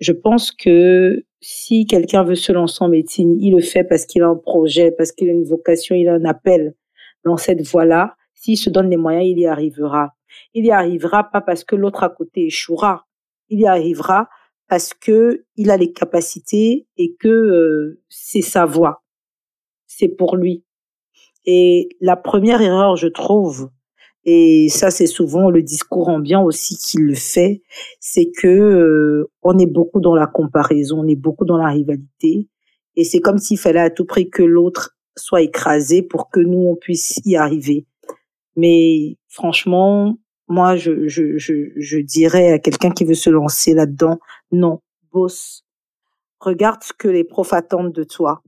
[0.00, 4.22] Je pense que si quelqu'un veut se lancer en médecine, il le fait parce qu'il
[4.22, 6.74] a un projet, parce qu'il a une vocation, il a un appel
[7.24, 8.16] dans cette voie-là.
[8.34, 10.12] S'il se donne les moyens, il y arrivera.
[10.52, 13.06] Il y arrivera pas parce que l'autre à côté échouera.
[13.48, 14.28] Il y arrivera
[14.70, 19.02] parce que il a les capacités et que euh, c'est sa voie.
[19.88, 20.64] C'est pour lui.
[21.44, 23.70] Et la première erreur, je trouve,
[24.24, 27.62] et ça c'est souvent le discours ambiant aussi qui le fait,
[27.98, 32.48] c'est que euh, on est beaucoup dans la comparaison, on est beaucoup dans la rivalité,
[32.94, 36.68] et c'est comme s'il fallait à tout prix que l'autre soit écrasé pour que nous
[36.68, 37.86] on puisse y arriver.
[38.54, 40.16] Mais franchement,
[40.50, 44.18] moi je je je, je dirais à quelqu'un qui veut se lancer là-dedans,
[44.52, 44.80] non,
[45.12, 45.64] bosse.
[46.40, 48.42] Regarde ce que les profs attendent de toi.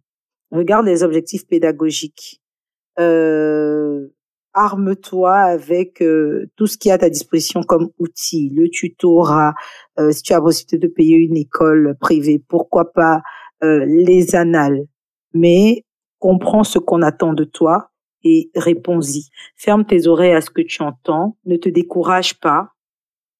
[0.50, 2.42] Regarde les objectifs pédagogiques
[2.98, 4.08] euh,
[4.54, 9.54] arme-toi avec euh, tout ce qui est à ta disposition comme outil, le tutorat,
[9.98, 13.22] euh, si tu as la possibilité de payer une école privée, pourquoi pas
[13.62, 14.82] euh, les annales,
[15.32, 15.84] mais
[16.18, 17.91] comprends ce qu'on attend de toi
[18.24, 19.28] et réponds-y.
[19.56, 22.70] Ferme tes oreilles à ce que tu entends, ne te décourage pas.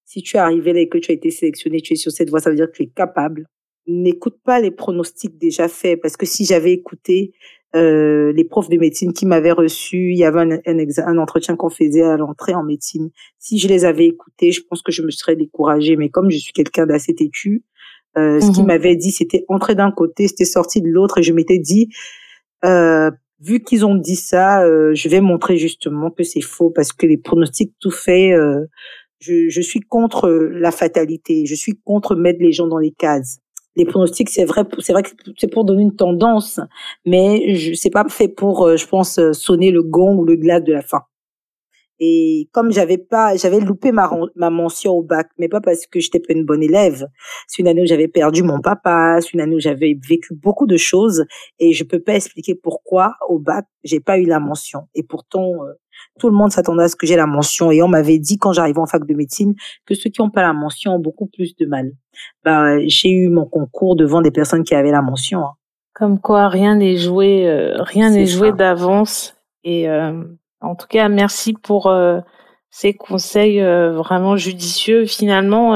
[0.05, 2.29] Si tu es arrivé là et que tu as été sélectionné, tu es sur cette
[2.29, 3.47] voie, ça veut dire que tu es capable.
[3.87, 7.33] N'écoute pas les pronostics déjà faits, parce que si j'avais écouté,
[7.75, 11.71] euh, les profs de médecine qui m'avaient reçu, il y avait un, un, entretien qu'on
[11.71, 13.09] faisait à l'entrée en médecine.
[13.39, 15.95] Si je les avais écoutés, je pense que je me serais découragée.
[15.95, 17.63] Mais comme je suis quelqu'un d'assez têtu,
[18.15, 18.67] euh, ce qu'ils mhm.
[18.67, 21.89] m'avaient dit, c'était entrer d'un côté, c'était sorti de l'autre, et je m'étais dit,
[22.63, 23.09] euh,
[23.43, 27.05] vu qu'ils ont dit ça, euh, je vais montrer justement que c'est faux parce que
[27.05, 28.33] les pronostics tout fait.
[28.33, 28.65] Euh,
[29.19, 31.45] je, je suis contre la fatalité.
[31.45, 33.39] Je suis contre mettre les gens dans les cases
[33.75, 36.59] les pronostics, c'est vrai, c'est vrai que c'est pour donner une tendance,
[37.05, 40.35] mais je c'est pas fait pour, euh, je pense, euh, sonner le gong ou le
[40.35, 41.01] glace de la fin.
[42.05, 46.01] Et comme j'avais pas, j'avais loupé ma, ma mention au bac, mais pas parce que
[46.01, 47.07] j'étais pas une bonne élève.
[47.47, 50.67] C'est une année où j'avais perdu mon papa, c'est une année où j'avais vécu beaucoup
[50.67, 51.23] de choses
[51.59, 54.81] et je peux pas expliquer pourquoi au bac j'ai pas eu la mention.
[54.95, 55.79] Et pourtant, euh,
[56.19, 58.51] tout le monde s'attendait à ce que j'ai la mention et on m'avait dit quand
[58.51, 61.55] j'arrivais en fac de médecine que ceux qui n'ont pas la mention ont beaucoup plus
[61.55, 61.93] de mal.
[62.43, 65.39] Ben, j'ai eu mon concours devant des personnes qui avaient la mention.
[65.39, 65.53] Hein.
[65.93, 69.37] Comme quoi, rien n'est joué, euh, rien n'est joué d'avance.
[69.63, 70.23] Et euh,
[70.63, 72.19] en tout cas, merci pour euh,
[72.69, 75.05] ces conseils vraiment judicieux.
[75.05, 75.73] Finalement,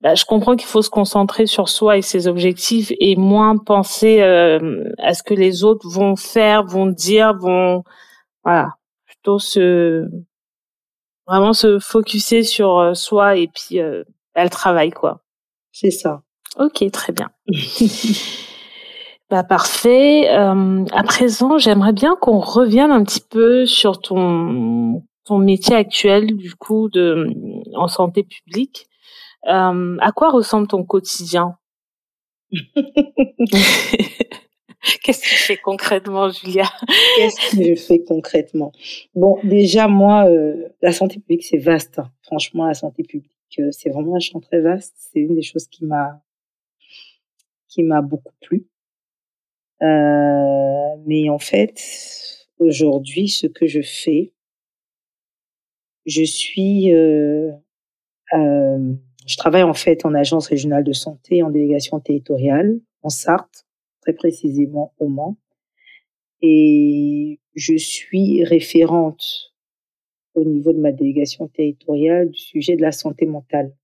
[0.00, 4.22] bah, je comprends qu'il faut se concentrer sur soi et ses objectifs et moins penser
[4.22, 7.82] à ce que les autres vont faire, vont dire, vont
[8.44, 8.74] voilà,
[9.06, 10.06] plutôt se
[11.26, 14.04] vraiment se focuser sur soi et puis euh,
[14.34, 15.22] elle travaille quoi.
[15.72, 16.22] C'est ça.
[16.58, 17.30] Ok, très bien.
[19.28, 20.28] Bah parfait.
[20.30, 26.36] Euh, à présent, j'aimerais bien qu'on revienne un petit peu sur ton ton métier actuel
[26.36, 27.26] du coup de
[27.74, 28.86] en santé publique.
[29.48, 31.56] Euh, à quoi ressemble ton quotidien?
[35.02, 36.70] Qu'est-ce que tu fais concrètement, Julia?
[37.16, 38.70] Qu'est-ce que je fais concrètement?
[39.14, 41.98] Bon, déjà moi, euh, la santé publique c'est vaste.
[41.98, 42.12] Hein.
[42.22, 44.94] Franchement, la santé publique euh, c'est vraiment un champ très vaste.
[44.96, 46.20] C'est une des choses qui m'a
[47.68, 48.66] qui m'a beaucoup plu.
[49.82, 51.80] Euh, mais en fait,
[52.58, 54.32] aujourd'hui, ce que je fais,
[56.06, 57.50] je suis, euh,
[58.34, 58.94] euh,
[59.26, 63.66] je travaille en fait en agence régionale de santé, en délégation territoriale, en Sarthe,
[64.00, 65.36] très précisément au Mans,
[66.42, 69.52] et je suis référente
[70.34, 73.74] au niveau de ma délégation territoriale du sujet de la santé mentale.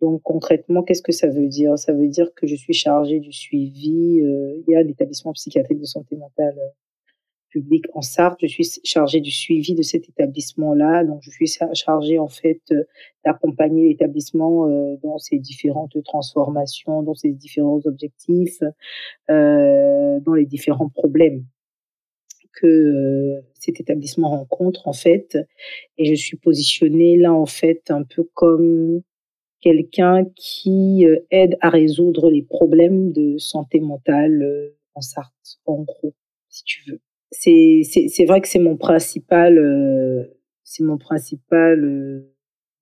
[0.00, 1.78] Donc concrètement, qu'est-ce que ça veut dire?
[1.78, 4.20] Ça veut dire que je suis chargée du suivi.
[4.20, 6.68] Euh, il y a l'établissement psychiatrique de santé mentale euh,
[7.48, 8.38] public en Sarthe.
[8.42, 11.04] Je suis chargée du suivi de cet établissement-là.
[11.04, 12.84] Donc je suis chargée en fait euh,
[13.24, 14.68] d'accompagner l'établissement
[15.02, 18.60] dans ses différentes transformations, dans ses différents objectifs,
[19.28, 21.44] dans les différents problèmes
[22.60, 25.38] que cet établissement rencontre en fait.
[25.98, 29.02] Et je suis positionnée là en fait un peu comme
[29.66, 35.82] quelqu'un qui euh, aide à résoudre les problèmes de santé mentale euh, en Sarthe, en
[35.82, 36.14] gros,
[36.48, 37.00] si tu veux.
[37.32, 42.24] C'est c'est vrai que c'est mon principal euh, c'est mon principal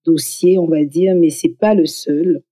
[0.05, 2.43] dossier, on va dire, mais c'est pas le seul.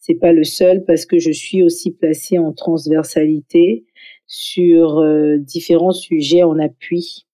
[0.00, 3.86] C'est pas le seul parce que je suis aussi placée en transversalité
[4.26, 5.02] sur
[5.38, 7.26] différents sujets en appui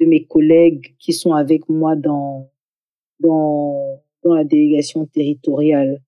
[0.00, 2.50] de mes collègues qui sont avec moi dans
[3.20, 4.00] dans
[4.34, 6.00] la délégation territoriale.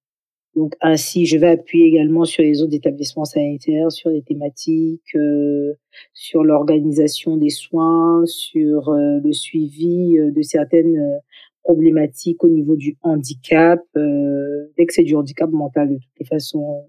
[0.58, 5.74] Donc ainsi, je vais appuyer également sur les autres établissements sanitaires, sur les thématiques, euh,
[6.14, 11.20] sur l'organisation des soins, sur euh, le suivi euh, de certaines
[11.62, 13.80] problématiques au niveau du handicap.
[13.94, 16.86] dès que c'est du handicap mental, de toutes les façons,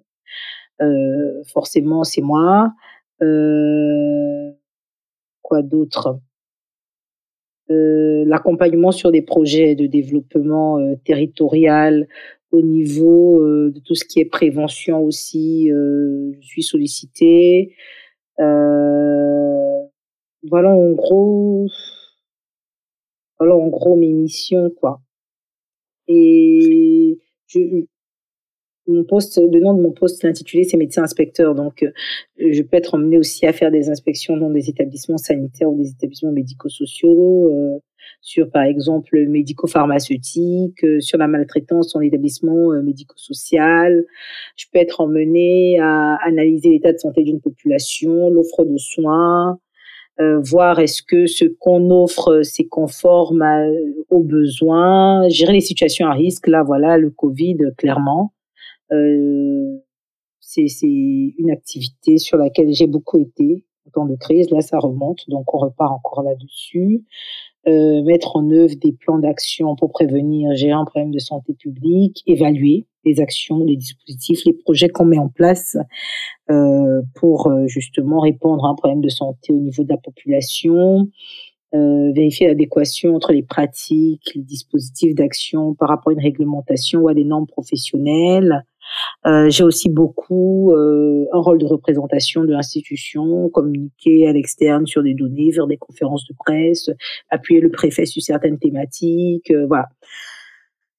[1.53, 2.71] forcément, c'est moi.
[5.41, 6.19] quoi d'autre?
[7.71, 12.07] Euh, l'accompagnement sur des projets de développement euh, territorial
[12.51, 15.69] au niveau euh, de tout ce qui est prévention aussi.
[15.69, 17.75] je suis sollicitée.
[18.37, 21.67] voilà en gros,
[23.39, 25.01] voilà en gros mes missions quoi.
[26.07, 27.59] Et je,
[28.89, 31.55] mon poste, le nom de mon poste intitulé, c'est médecin inspecteur.
[31.55, 31.91] Donc, euh,
[32.37, 35.89] je peux être emmené aussi à faire des inspections dans des établissements sanitaires ou des
[35.89, 37.79] établissements médico-sociaux, euh,
[38.21, 44.05] sur par exemple médico-pharmaceutique, euh, sur la maltraitance en établissement médico-social.
[44.55, 49.59] Je peux être emmené à analyser l'état de santé d'une population, l'offre de soins,
[50.41, 53.41] voir est-ce que ce qu'on offre c'est conforme
[54.09, 56.47] aux besoins, gérer les situations à risque.
[56.47, 58.33] Là, voilà, le Covid, clairement.
[58.91, 59.77] Euh,
[60.39, 64.49] c'est une activité sur laquelle j'ai beaucoup été en temps de crise.
[64.49, 67.03] Là, ça remonte, donc on repart encore là-dessus.
[67.67, 72.23] Euh, mettre en œuvre des plans d'action pour prévenir, gérer un problème de santé publique,
[72.25, 75.77] évaluer les actions, les dispositifs, les projets qu'on met en place
[76.49, 81.09] euh, pour euh, justement répondre à un problème de santé au niveau de la population,
[81.75, 87.07] euh, vérifier l'adéquation entre les pratiques, les dispositifs d'action par rapport à une réglementation ou
[87.09, 88.65] à des normes professionnelles,
[89.25, 95.03] euh, j'ai aussi beaucoup euh, un rôle de représentation de l'institution, communiquer à l'externe sur
[95.03, 96.89] des données, faire des conférences de presse,
[97.29, 99.89] appuyer le préfet sur certaines thématiques, euh, voilà.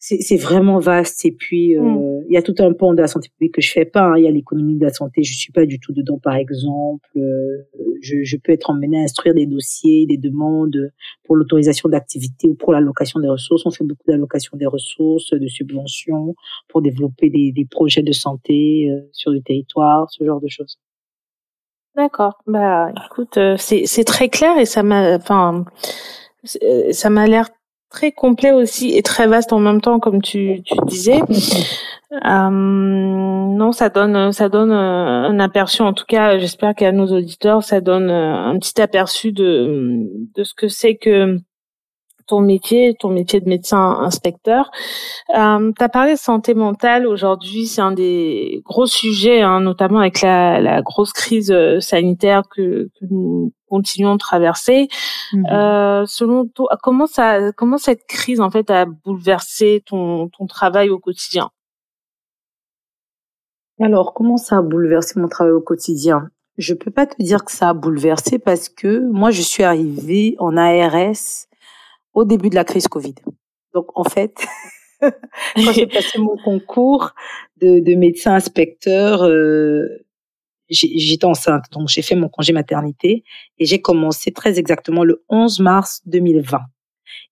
[0.02, 2.24] C'est vraiment vaste et puis euh, mm.
[2.28, 4.16] il y a tout un pan de la santé publique que je fais pas hein.
[4.16, 5.22] il y a l'économie de la santé.
[5.22, 7.06] Je suis pas du tout dedans par exemple.
[7.16, 7.68] Euh,
[8.00, 10.90] je, je, peux être emmené à instruire des dossiers des demandes
[11.24, 13.66] pour l'autorisation d'activité ou pour l'allocation des ressources.
[13.66, 16.34] On fait beaucoup d'allocation des ressources de subventions
[16.68, 20.78] pour développer des, des projets de santé euh, sur le territoire ce genre de choses.
[21.94, 22.38] D'accord.
[22.46, 25.66] Bah écoute c'est c'est très clair et ça m'a enfin
[26.44, 27.50] ça m'a l'air
[27.90, 31.20] très complet aussi et très vaste en même temps, comme tu, tu disais.
[32.12, 35.82] Euh, non, ça donne, ça donne euh, un aperçu.
[35.82, 40.42] En tout cas, j'espère qu'à nos auditeurs, ça donne euh, un petit aperçu de de
[40.42, 41.38] ce que c'est que
[42.30, 44.70] ton métier, ton métier de médecin inspecteur.
[45.36, 47.08] Euh, tu as parlé de santé mentale.
[47.08, 52.42] Aujourd'hui, c'est un des gros sujets, hein, notamment avec la, la, grosse crise euh, sanitaire
[52.48, 54.86] que, que nous continuons de traverser.
[55.32, 55.46] Mhm.
[55.46, 60.88] Euh, selon toi, comment ça, comment cette crise en fait a bouleversé ton, ton travail
[60.88, 61.50] au quotidien?
[63.80, 66.28] Alors, comment ça a bouleversé mon travail au quotidien?
[66.58, 70.36] Je peux pas te dire que ça a bouleversé parce que moi, je suis arrivée
[70.38, 71.49] en ARS
[72.14, 73.14] au début de la crise Covid.
[73.74, 74.34] Donc en fait,
[75.00, 77.14] quand j'ai passé mon concours
[77.60, 79.86] de, de médecin inspecteur, euh,
[80.68, 83.24] j'étais enceinte, donc j'ai fait mon congé maternité
[83.58, 86.58] et j'ai commencé très exactement le 11 mars 2020.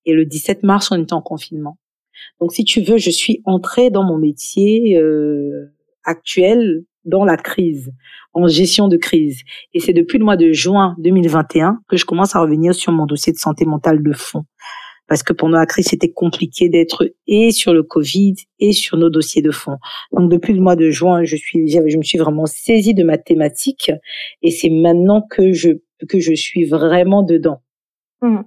[0.06, 1.78] Et le 17 mars, on était en confinement.
[2.40, 5.72] Donc si tu veux, je suis entrée dans mon métier euh,
[6.04, 7.92] actuel dans la crise,
[8.34, 9.40] en gestion de crise.
[9.74, 13.06] Et c'est depuis le mois de juin 2021 que je commence à revenir sur mon
[13.06, 14.44] dossier de santé mentale de fond.
[15.06, 19.08] Parce que pendant la crise, c'était compliqué d'être et sur le Covid et sur nos
[19.08, 19.78] dossiers de fond.
[20.12, 23.16] Donc depuis le mois de juin, je suis, je me suis vraiment saisie de ma
[23.16, 23.90] thématique
[24.42, 25.70] et c'est maintenant que je
[26.08, 27.62] que je suis vraiment dedans.
[28.20, 28.42] Mmh.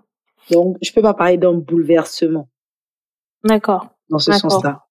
[0.51, 2.47] Donc je peux pas parler d'un bouleversement.
[3.43, 3.89] D'accord.
[4.09, 4.85] Dans ce sens-là.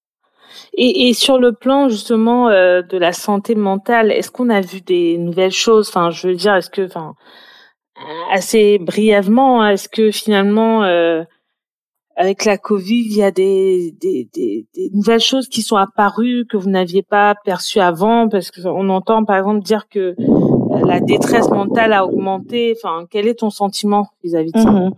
[0.74, 4.80] Et, et, sur le plan justement euh, de la santé mentale, est-ce qu'on a vu
[4.80, 5.88] des nouvelles choses?
[5.88, 7.14] Enfin, je veux dire, est-ce que, enfin,
[8.32, 11.22] assez brièvement, est-ce que finalement, euh,
[12.16, 16.44] avec la Covid, il y a des, des, des, des, nouvelles choses qui sont apparues
[16.50, 18.28] que vous n'aviez pas perçues avant?
[18.28, 20.14] Parce qu'on entend par exemple dire que
[20.84, 22.76] la détresse mentale a augmenté.
[22.76, 24.70] Enfin, quel est ton sentiment vis-à-vis de ça?
[24.70, 24.90] Mmh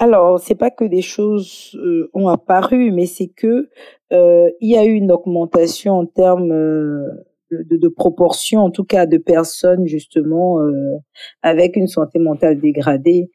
[0.00, 3.68] Alors, c'est pas que des choses euh, ont apparu, mais c'est que
[4.12, 7.02] euh, il y a eu une augmentation en termes euh,
[7.50, 10.96] de, de, proportion, en tout cas de personnes justement euh,
[11.42, 13.30] avec une santé mentale dégradée,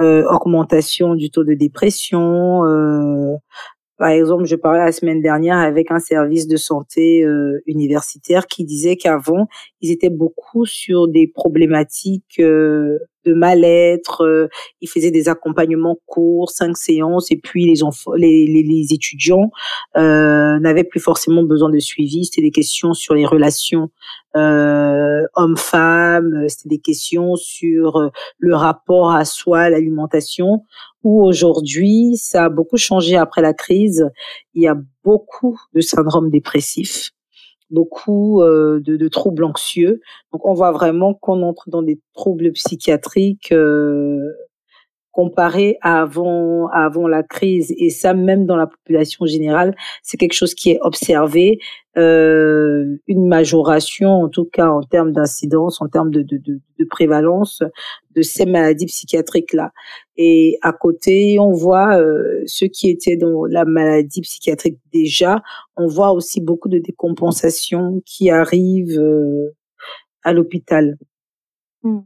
[0.00, 2.62] augmentation du taux de dépression,
[3.98, 8.64] par exemple, je parlais la semaine dernière avec un service de santé euh, universitaire qui
[8.64, 9.48] disait qu'avant,
[9.80, 14.24] ils étaient beaucoup sur des problématiques euh, de mal-être.
[14.24, 14.48] Euh,
[14.80, 19.50] ils faisaient des accompagnements courts, cinq séances, et puis les enfants, les, les, les étudiants
[19.94, 22.24] n'avaient plus forcément besoin de suivi.
[22.24, 23.90] C'était des questions sur les relations
[24.34, 26.44] hommes-femmes.
[26.48, 30.62] C'était des questions sur le rapport à soi, l'alimentation
[31.04, 34.08] où aujourd'hui, ça a beaucoup changé après la crise.
[34.54, 37.10] Il y a beaucoup de syndromes dépressifs,
[37.70, 40.00] beaucoup euh, de, de, troubles anxieux.
[40.32, 44.32] Donc, on voit vraiment qu'on entre dans des troubles psychiatriques euh,
[45.18, 50.32] comparé à avant, avant la crise, et ça même dans la population générale, c'est quelque
[50.32, 51.58] chose qui est observé,
[51.96, 56.84] euh, une majoration en tout cas en termes d'incidence, en termes de, de, de, de,
[56.84, 57.64] prévalence
[58.14, 59.72] de ces maladies psychiatriques-là.
[60.16, 65.42] Et à côté, on voit euh, ceux qui étaient dans la maladie psychiatrique déjà,
[65.76, 69.56] on voit aussi beaucoup de décompensations qui arrivent euh,
[70.22, 70.96] à l'hôpital.
[71.82, 72.02] Hmm.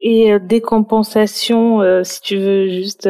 [0.00, 3.08] Et euh, décompensation, euh, si tu veux juste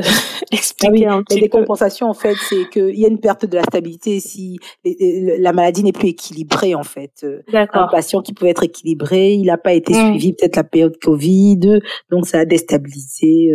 [0.50, 3.44] expliquer ah oui, un petit la décompensation, en fait, c'est qu'il y a une perte
[3.44, 7.12] de la stabilité si la maladie n'est plus équilibrée, en fait.
[7.24, 7.82] Euh, D'accord.
[7.82, 10.12] Un patient qui pouvait être équilibré, il n'a pas été mmh.
[10.12, 13.50] suivi peut-être la période Covid, donc ça a déstabilisé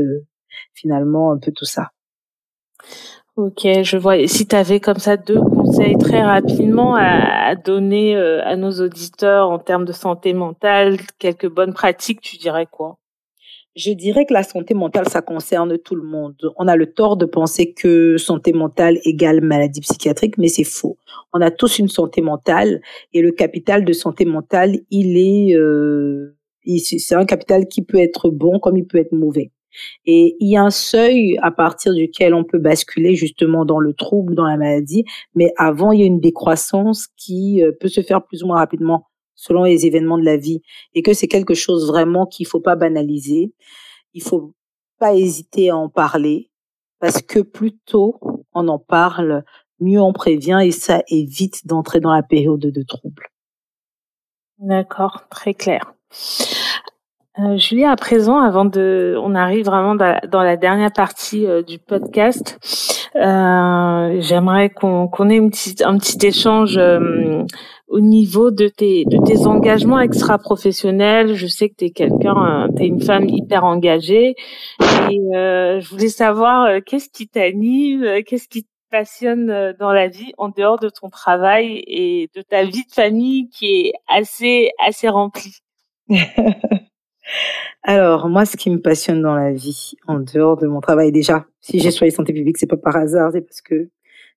[0.74, 1.90] finalement un peu tout ça.
[3.36, 4.28] Ok, je vois.
[4.28, 9.58] Si tu avais comme ça deux conseils très rapidement à, donner à nos auditeurs en
[9.58, 13.00] termes de santé mentale, quelques bonnes pratiques, tu dirais quoi?
[13.76, 16.36] Je dirais que la santé mentale, ça concerne tout le monde.
[16.58, 20.98] On a le tort de penser que santé mentale égale maladie psychiatrique, mais c'est faux.
[21.34, 22.82] On a tous une santé mentale
[23.14, 26.38] et le capital de santé mentale, il est, euh,
[26.78, 29.52] c'est un capital qui peut être bon comme il peut être mauvais.
[30.06, 33.94] Et il y a un seuil à partir duquel on peut basculer justement dans le
[33.94, 35.04] trouble, dans la maladie,
[35.34, 38.58] mais avant, il y a une décroissance qui euh, peut se faire plus ou moins
[38.58, 40.62] rapidement selon les événements de la vie
[40.94, 43.54] et que c'est quelque chose vraiment qu'il faut pas banaliser.
[44.14, 44.54] Il faut
[45.00, 46.50] pas hésiter à en parler
[47.00, 48.20] parce que plus tôt
[48.54, 49.44] on en parle,
[49.80, 53.28] mieux on prévient et ça évite d'entrer dans la période de trouble.
[54.60, 55.94] D'accord, très clair.
[57.40, 61.80] Euh, Julie, à présent, avant de, on arrive vraiment dans la dernière partie euh, du
[61.80, 62.60] podcast.
[63.16, 66.80] Euh, J'aimerais qu'on ait un petit échange
[67.94, 71.36] au niveau de tes, de tes engagements extra-professionnels.
[71.36, 74.34] Je sais que tu es quelqu'un, tu es une femme hyper engagée.
[74.82, 80.50] Et je voulais savoir qu'est-ce qui t'anime, qu'est-ce qui te passionne dans la vie en
[80.50, 85.60] dehors de ton travail et de ta vie de famille qui est assez, assez remplie?
[87.84, 91.46] Alors, moi, ce qui me passionne dans la vie, en dehors de mon travail, déjà,
[91.62, 93.90] si j'ai choisi santé publique, c'est pas par hasard, c'est parce que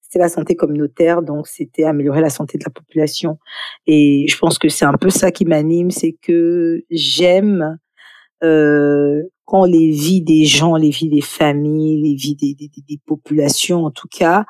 [0.07, 3.39] c'était la santé communautaire, donc c'était améliorer la santé de la population.
[3.89, 7.79] Et je pense que c'est un peu ça qui m'anime, c'est que j'aime
[8.45, 13.01] euh, quand les vies des gens, les vies des familles, les vies des, des, des
[13.05, 14.45] populations, en tout cas,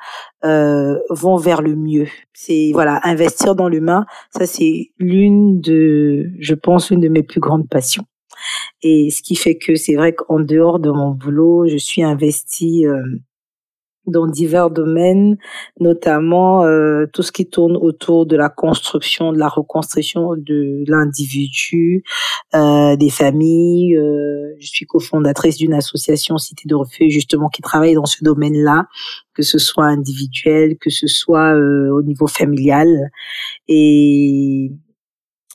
[0.45, 2.07] euh, vont vers le mieux.
[2.33, 7.39] C'est voilà, investir dans l'humain, ça c'est l'une de, je pense, une de mes plus
[7.39, 8.05] grandes passions.
[8.83, 12.85] Et ce qui fait que c'est vrai qu'en dehors de mon boulot, je suis investie
[12.85, 13.01] euh,
[14.07, 15.37] dans divers domaines,
[15.79, 22.03] notamment euh, tout ce qui tourne autour de la construction, de la reconstruction de l'individu,
[22.55, 23.97] euh, des familles.
[23.97, 28.87] Euh, je suis cofondatrice d'une association Cité de Refuge justement qui travaille dans ce domaine-là,
[29.33, 33.11] que ce soit individuel, que ce soit euh, au niveau familial.
[33.67, 34.71] Et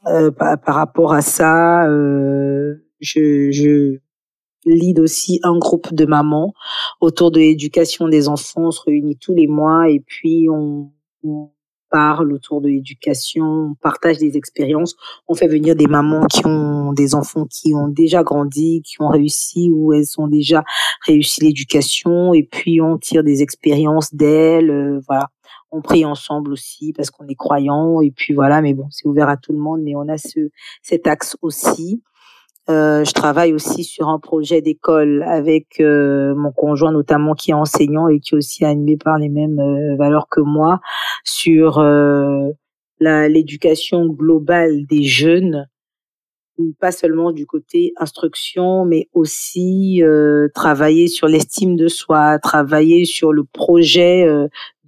[0.06, 3.98] euh, par, par, rapport à ça, euh, je, je
[4.64, 6.54] lead aussi un groupe de mamans
[7.00, 8.66] autour de l'éducation des enfants.
[8.66, 10.90] On se réunit tous les mois et puis on,
[11.90, 14.96] parle autour de l'éducation, on partage des expériences.
[15.28, 19.08] On fait venir des mamans qui ont des enfants qui ont déjà grandi, qui ont
[19.08, 20.64] réussi ou elles ont déjà
[21.06, 24.70] réussi l'éducation et puis on tire des expériences d'elles.
[24.70, 25.28] Euh, voilà
[25.72, 29.28] on prie ensemble aussi parce qu'on est croyants et puis voilà mais bon c'est ouvert
[29.28, 30.50] à tout le monde mais on a ce
[30.82, 32.02] cet axe aussi
[32.70, 37.54] euh, je travaille aussi sur un projet d'école avec euh, mon conjoint notamment qui est
[37.54, 40.80] enseignant et qui est aussi animé par les mêmes euh, valeurs que moi
[41.24, 42.50] sur euh,
[43.00, 45.66] l'éducation globale des jeunes.
[46.78, 50.00] Pas seulement du côté instruction, mais aussi
[50.54, 54.28] travailler sur l'estime de soi, travailler sur le projet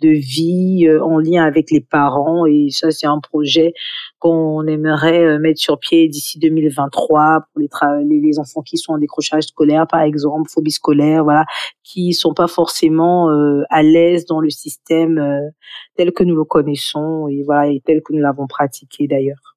[0.05, 2.47] de vie euh, en lien avec les parents.
[2.47, 3.73] Et ça, c'est un projet
[4.19, 9.45] qu'on aimerait mettre sur pied d'ici 2023 pour les, les, enfants qui sont en décrochage
[9.45, 11.45] scolaire, par exemple, phobie scolaire, voilà,
[11.83, 13.29] qui sont pas forcément
[13.69, 15.53] à l'aise dans le système
[15.97, 19.54] tel que nous le connaissons et voilà et tel que nous l'avons pratiqué d'ailleurs.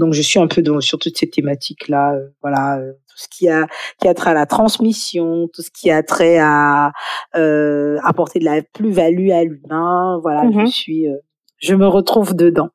[0.00, 3.16] Donc je suis un peu dans, sur toutes ces thématiques là, euh, voilà, euh, tout
[3.16, 3.66] ce qui a
[4.00, 6.92] qui a trait à la transmission, tout ce qui a trait à
[7.36, 10.66] euh, apporter de la plus-value à l'humain, voilà, je mm-hmm.
[10.66, 11.18] suis, euh,
[11.58, 12.70] je me retrouve dedans.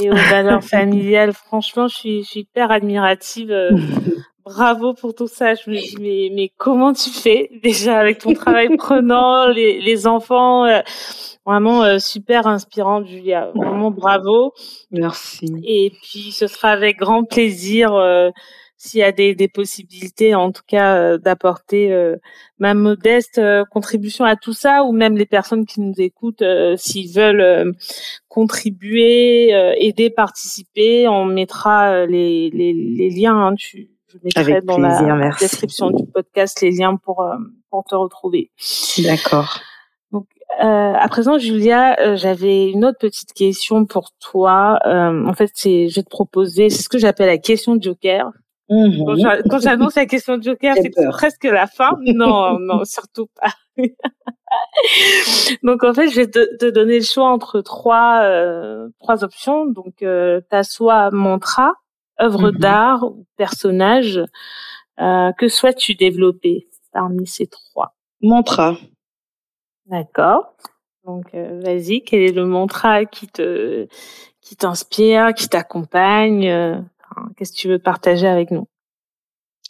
[0.00, 3.52] Et aux valeurs familiales, franchement, je suis, je suis hyper admirative.
[4.44, 5.54] bravo pour tout ça.
[5.54, 10.06] Je me dis mais mais comment tu fais déjà avec ton travail prenant, les les
[10.06, 10.66] enfants.
[11.46, 13.50] Vraiment euh, super inspirant, Julia.
[13.54, 14.54] Vraiment bravo.
[14.90, 15.46] Merci.
[15.64, 18.30] Et puis ce sera avec grand plaisir euh,
[18.78, 21.94] s'il y a des, des, possibilités, en tout cas, euh, d'apporter
[22.58, 23.40] ma modeste
[23.70, 26.42] contribution à tout ça, ou même les personnes qui nous écoutent,
[26.76, 27.74] s'ils veulent
[28.28, 33.36] contribuer, aider, participer, on mettra les, les, les liens.
[33.36, 37.26] Hein, tu, je mettrai dans la description du podcast les liens pour
[37.70, 38.50] pour te retrouver.
[38.98, 39.60] D'accord.
[40.62, 44.78] Euh, à présent, Julia, euh, j'avais une autre petite question pour toi.
[44.86, 48.30] Euh, en fait, c'est, je vais te proposer, c'est ce que j'appelle la question Joker.
[48.70, 49.42] Mhm.
[49.50, 51.98] Quand j'annonce la question Joker, c'est presque la fin.
[52.14, 53.50] Non, non, surtout pas.
[55.62, 59.66] Donc en fait, je vais te, donner le choix entre trois euh, trois options.
[59.66, 61.72] Donc euh, tu as soit mantra,
[62.20, 62.58] œuvre mhm.
[62.58, 64.20] d'art ou personnage.
[64.98, 67.94] que souhaites-tu développer parmi ces trois?
[68.20, 68.76] Mantra.
[69.86, 70.56] D'accord.
[71.04, 73.86] Donc, euh, vas-y, quel est le mantra qui te,
[74.40, 76.80] qui t'inspire, qui t'accompagne euh,
[77.36, 78.66] Qu'est-ce que tu veux partager avec nous?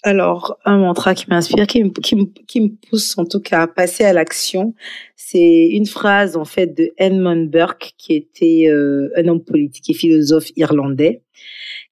[0.04, 4.04] Alors, un mantra qui m'inspire, qui, qui, qui, me pousse en tout cas à passer
[4.04, 4.74] à l'action,
[5.16, 9.94] c'est une phrase en fait de Edmund Burke, qui était euh, un homme politique et
[9.94, 11.22] philosophe irlandais,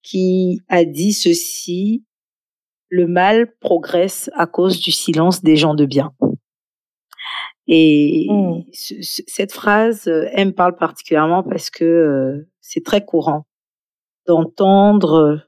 [0.03, 2.05] qui a dit ceci
[2.89, 6.13] le mal progresse à cause du silence des gens de bien.
[7.69, 8.65] Et mmh.
[8.73, 13.47] cette phrase, euh, elle me parle particulièrement parce que euh, c'est très courant
[14.27, 15.41] d'entendre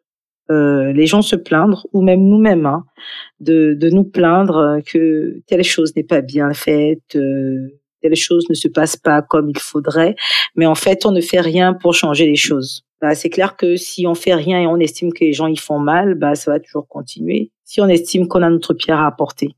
[0.51, 2.85] euh, les gens se plaindre, ou même nous-mêmes, hein,
[3.41, 8.69] de, de nous plaindre que telle chose n'est pas bien faite, telle chose ne se
[8.69, 10.17] passe pas comme il faudrait,
[10.55, 12.84] mais en fait, on ne fait rien pour changer les choses.
[13.05, 15.59] Bah, c'est clair que si on fait rien et on estime que les gens y
[15.59, 17.51] font mal, bah, ça va toujours continuer.
[17.63, 19.57] Si on estime qu'on a notre pierre à apporter,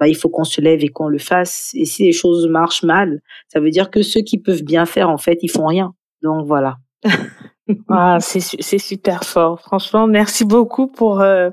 [0.00, 1.70] bah, il faut qu'on se lève et qu'on le fasse.
[1.74, 5.10] Et si les choses marchent mal, ça veut dire que ceux qui peuvent bien faire,
[5.10, 5.94] en fait, ils font rien.
[6.22, 6.78] Donc voilà.
[7.88, 9.60] ah, c'est super fort.
[9.60, 11.50] Franchement, merci beaucoup pour euh,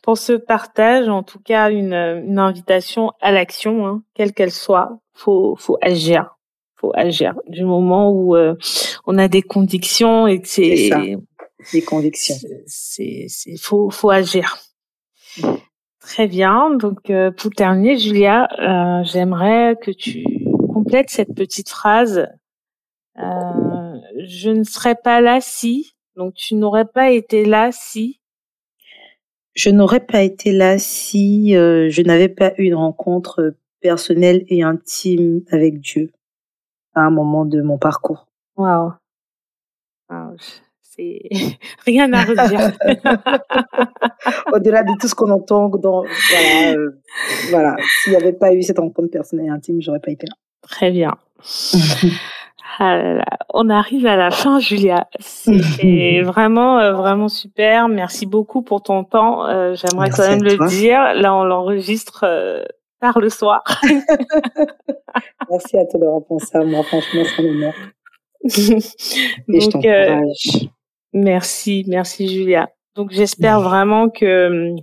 [0.00, 1.08] pour ce partage.
[1.08, 5.00] En tout cas, une une invitation à l'action, hein, quelle qu'elle soit.
[5.12, 6.36] Faut faut agir.
[6.84, 7.34] Faut agir.
[7.48, 8.56] Du moment où euh,
[9.06, 10.90] on a des convictions et que c'est
[11.72, 12.34] des convictions.
[12.66, 14.58] C'est c'est faut faut agir.
[15.98, 16.76] Très bien.
[16.76, 20.24] Donc euh, pour terminer, Julia, euh, j'aimerais que tu
[20.74, 22.28] complètes cette petite phrase.
[23.16, 25.94] Je ne serais pas là si.
[26.16, 28.20] Donc tu n'aurais pas été là si.
[29.54, 35.40] Je n'aurais pas été là si je n'avais pas eu une rencontre personnelle et intime
[35.50, 36.12] avec Dieu
[36.94, 38.26] à un moment de mon parcours.
[38.56, 38.92] Waouh.
[40.10, 40.36] Wow
[40.96, 41.20] c'est
[41.86, 42.72] rien à redire.
[44.52, 46.90] Au-delà de tout ce qu'on entend dans voilà, euh,
[47.50, 47.76] voilà.
[48.02, 50.34] s'il n'y avait pas eu cette rencontre personnelle et intime, j'aurais pas été là.
[50.62, 51.14] Très bien.
[52.80, 53.22] Ah
[53.52, 55.06] on arrive à la fin, Julia.
[55.20, 57.88] C'est vraiment, euh, vraiment super.
[57.88, 59.46] Merci beaucoup pour ton temps.
[59.46, 61.14] Euh, j'aimerais quand même le dire.
[61.14, 62.24] Là, on l'enregistre
[63.04, 63.62] tard le soir.
[65.50, 66.82] Merci à toi d'avoir pensé à moi.
[66.82, 67.74] Franchement, honneur.
[68.44, 70.68] Et je t'encourage.
[71.12, 72.68] Merci, merci Julia.
[72.96, 74.74] Donc j'espère vraiment que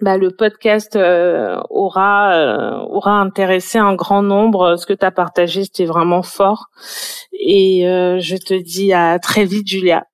[0.00, 4.76] bah, le podcast euh, aura euh, aura intéressé un grand nombre.
[4.76, 6.66] Ce que tu as partagé, c'était vraiment fort.
[7.32, 10.06] Et euh, je te dis à très vite, Julia.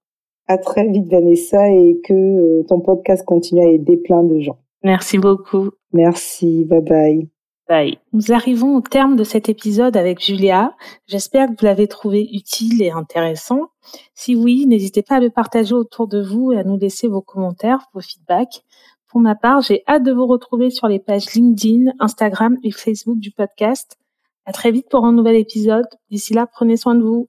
[0.48, 4.58] À très vite, Vanessa, et que ton podcast continue à aider plein de gens.
[4.82, 5.70] Merci beaucoup.
[5.92, 7.33] Merci, bye bye.
[7.66, 7.96] Bye.
[8.12, 10.76] Nous arrivons au terme de cet épisode avec Julia.
[11.06, 13.68] J'espère que vous l'avez trouvé utile et intéressant.
[14.14, 17.22] Si oui, n'hésitez pas à le partager autour de vous et à nous laisser vos
[17.22, 18.62] commentaires, vos feedbacks.
[19.08, 23.18] Pour ma part, j'ai hâte de vous retrouver sur les pages LinkedIn, Instagram et Facebook
[23.18, 23.96] du podcast.
[24.44, 25.86] À très vite pour un nouvel épisode.
[26.10, 27.28] D'ici là, prenez soin de vous.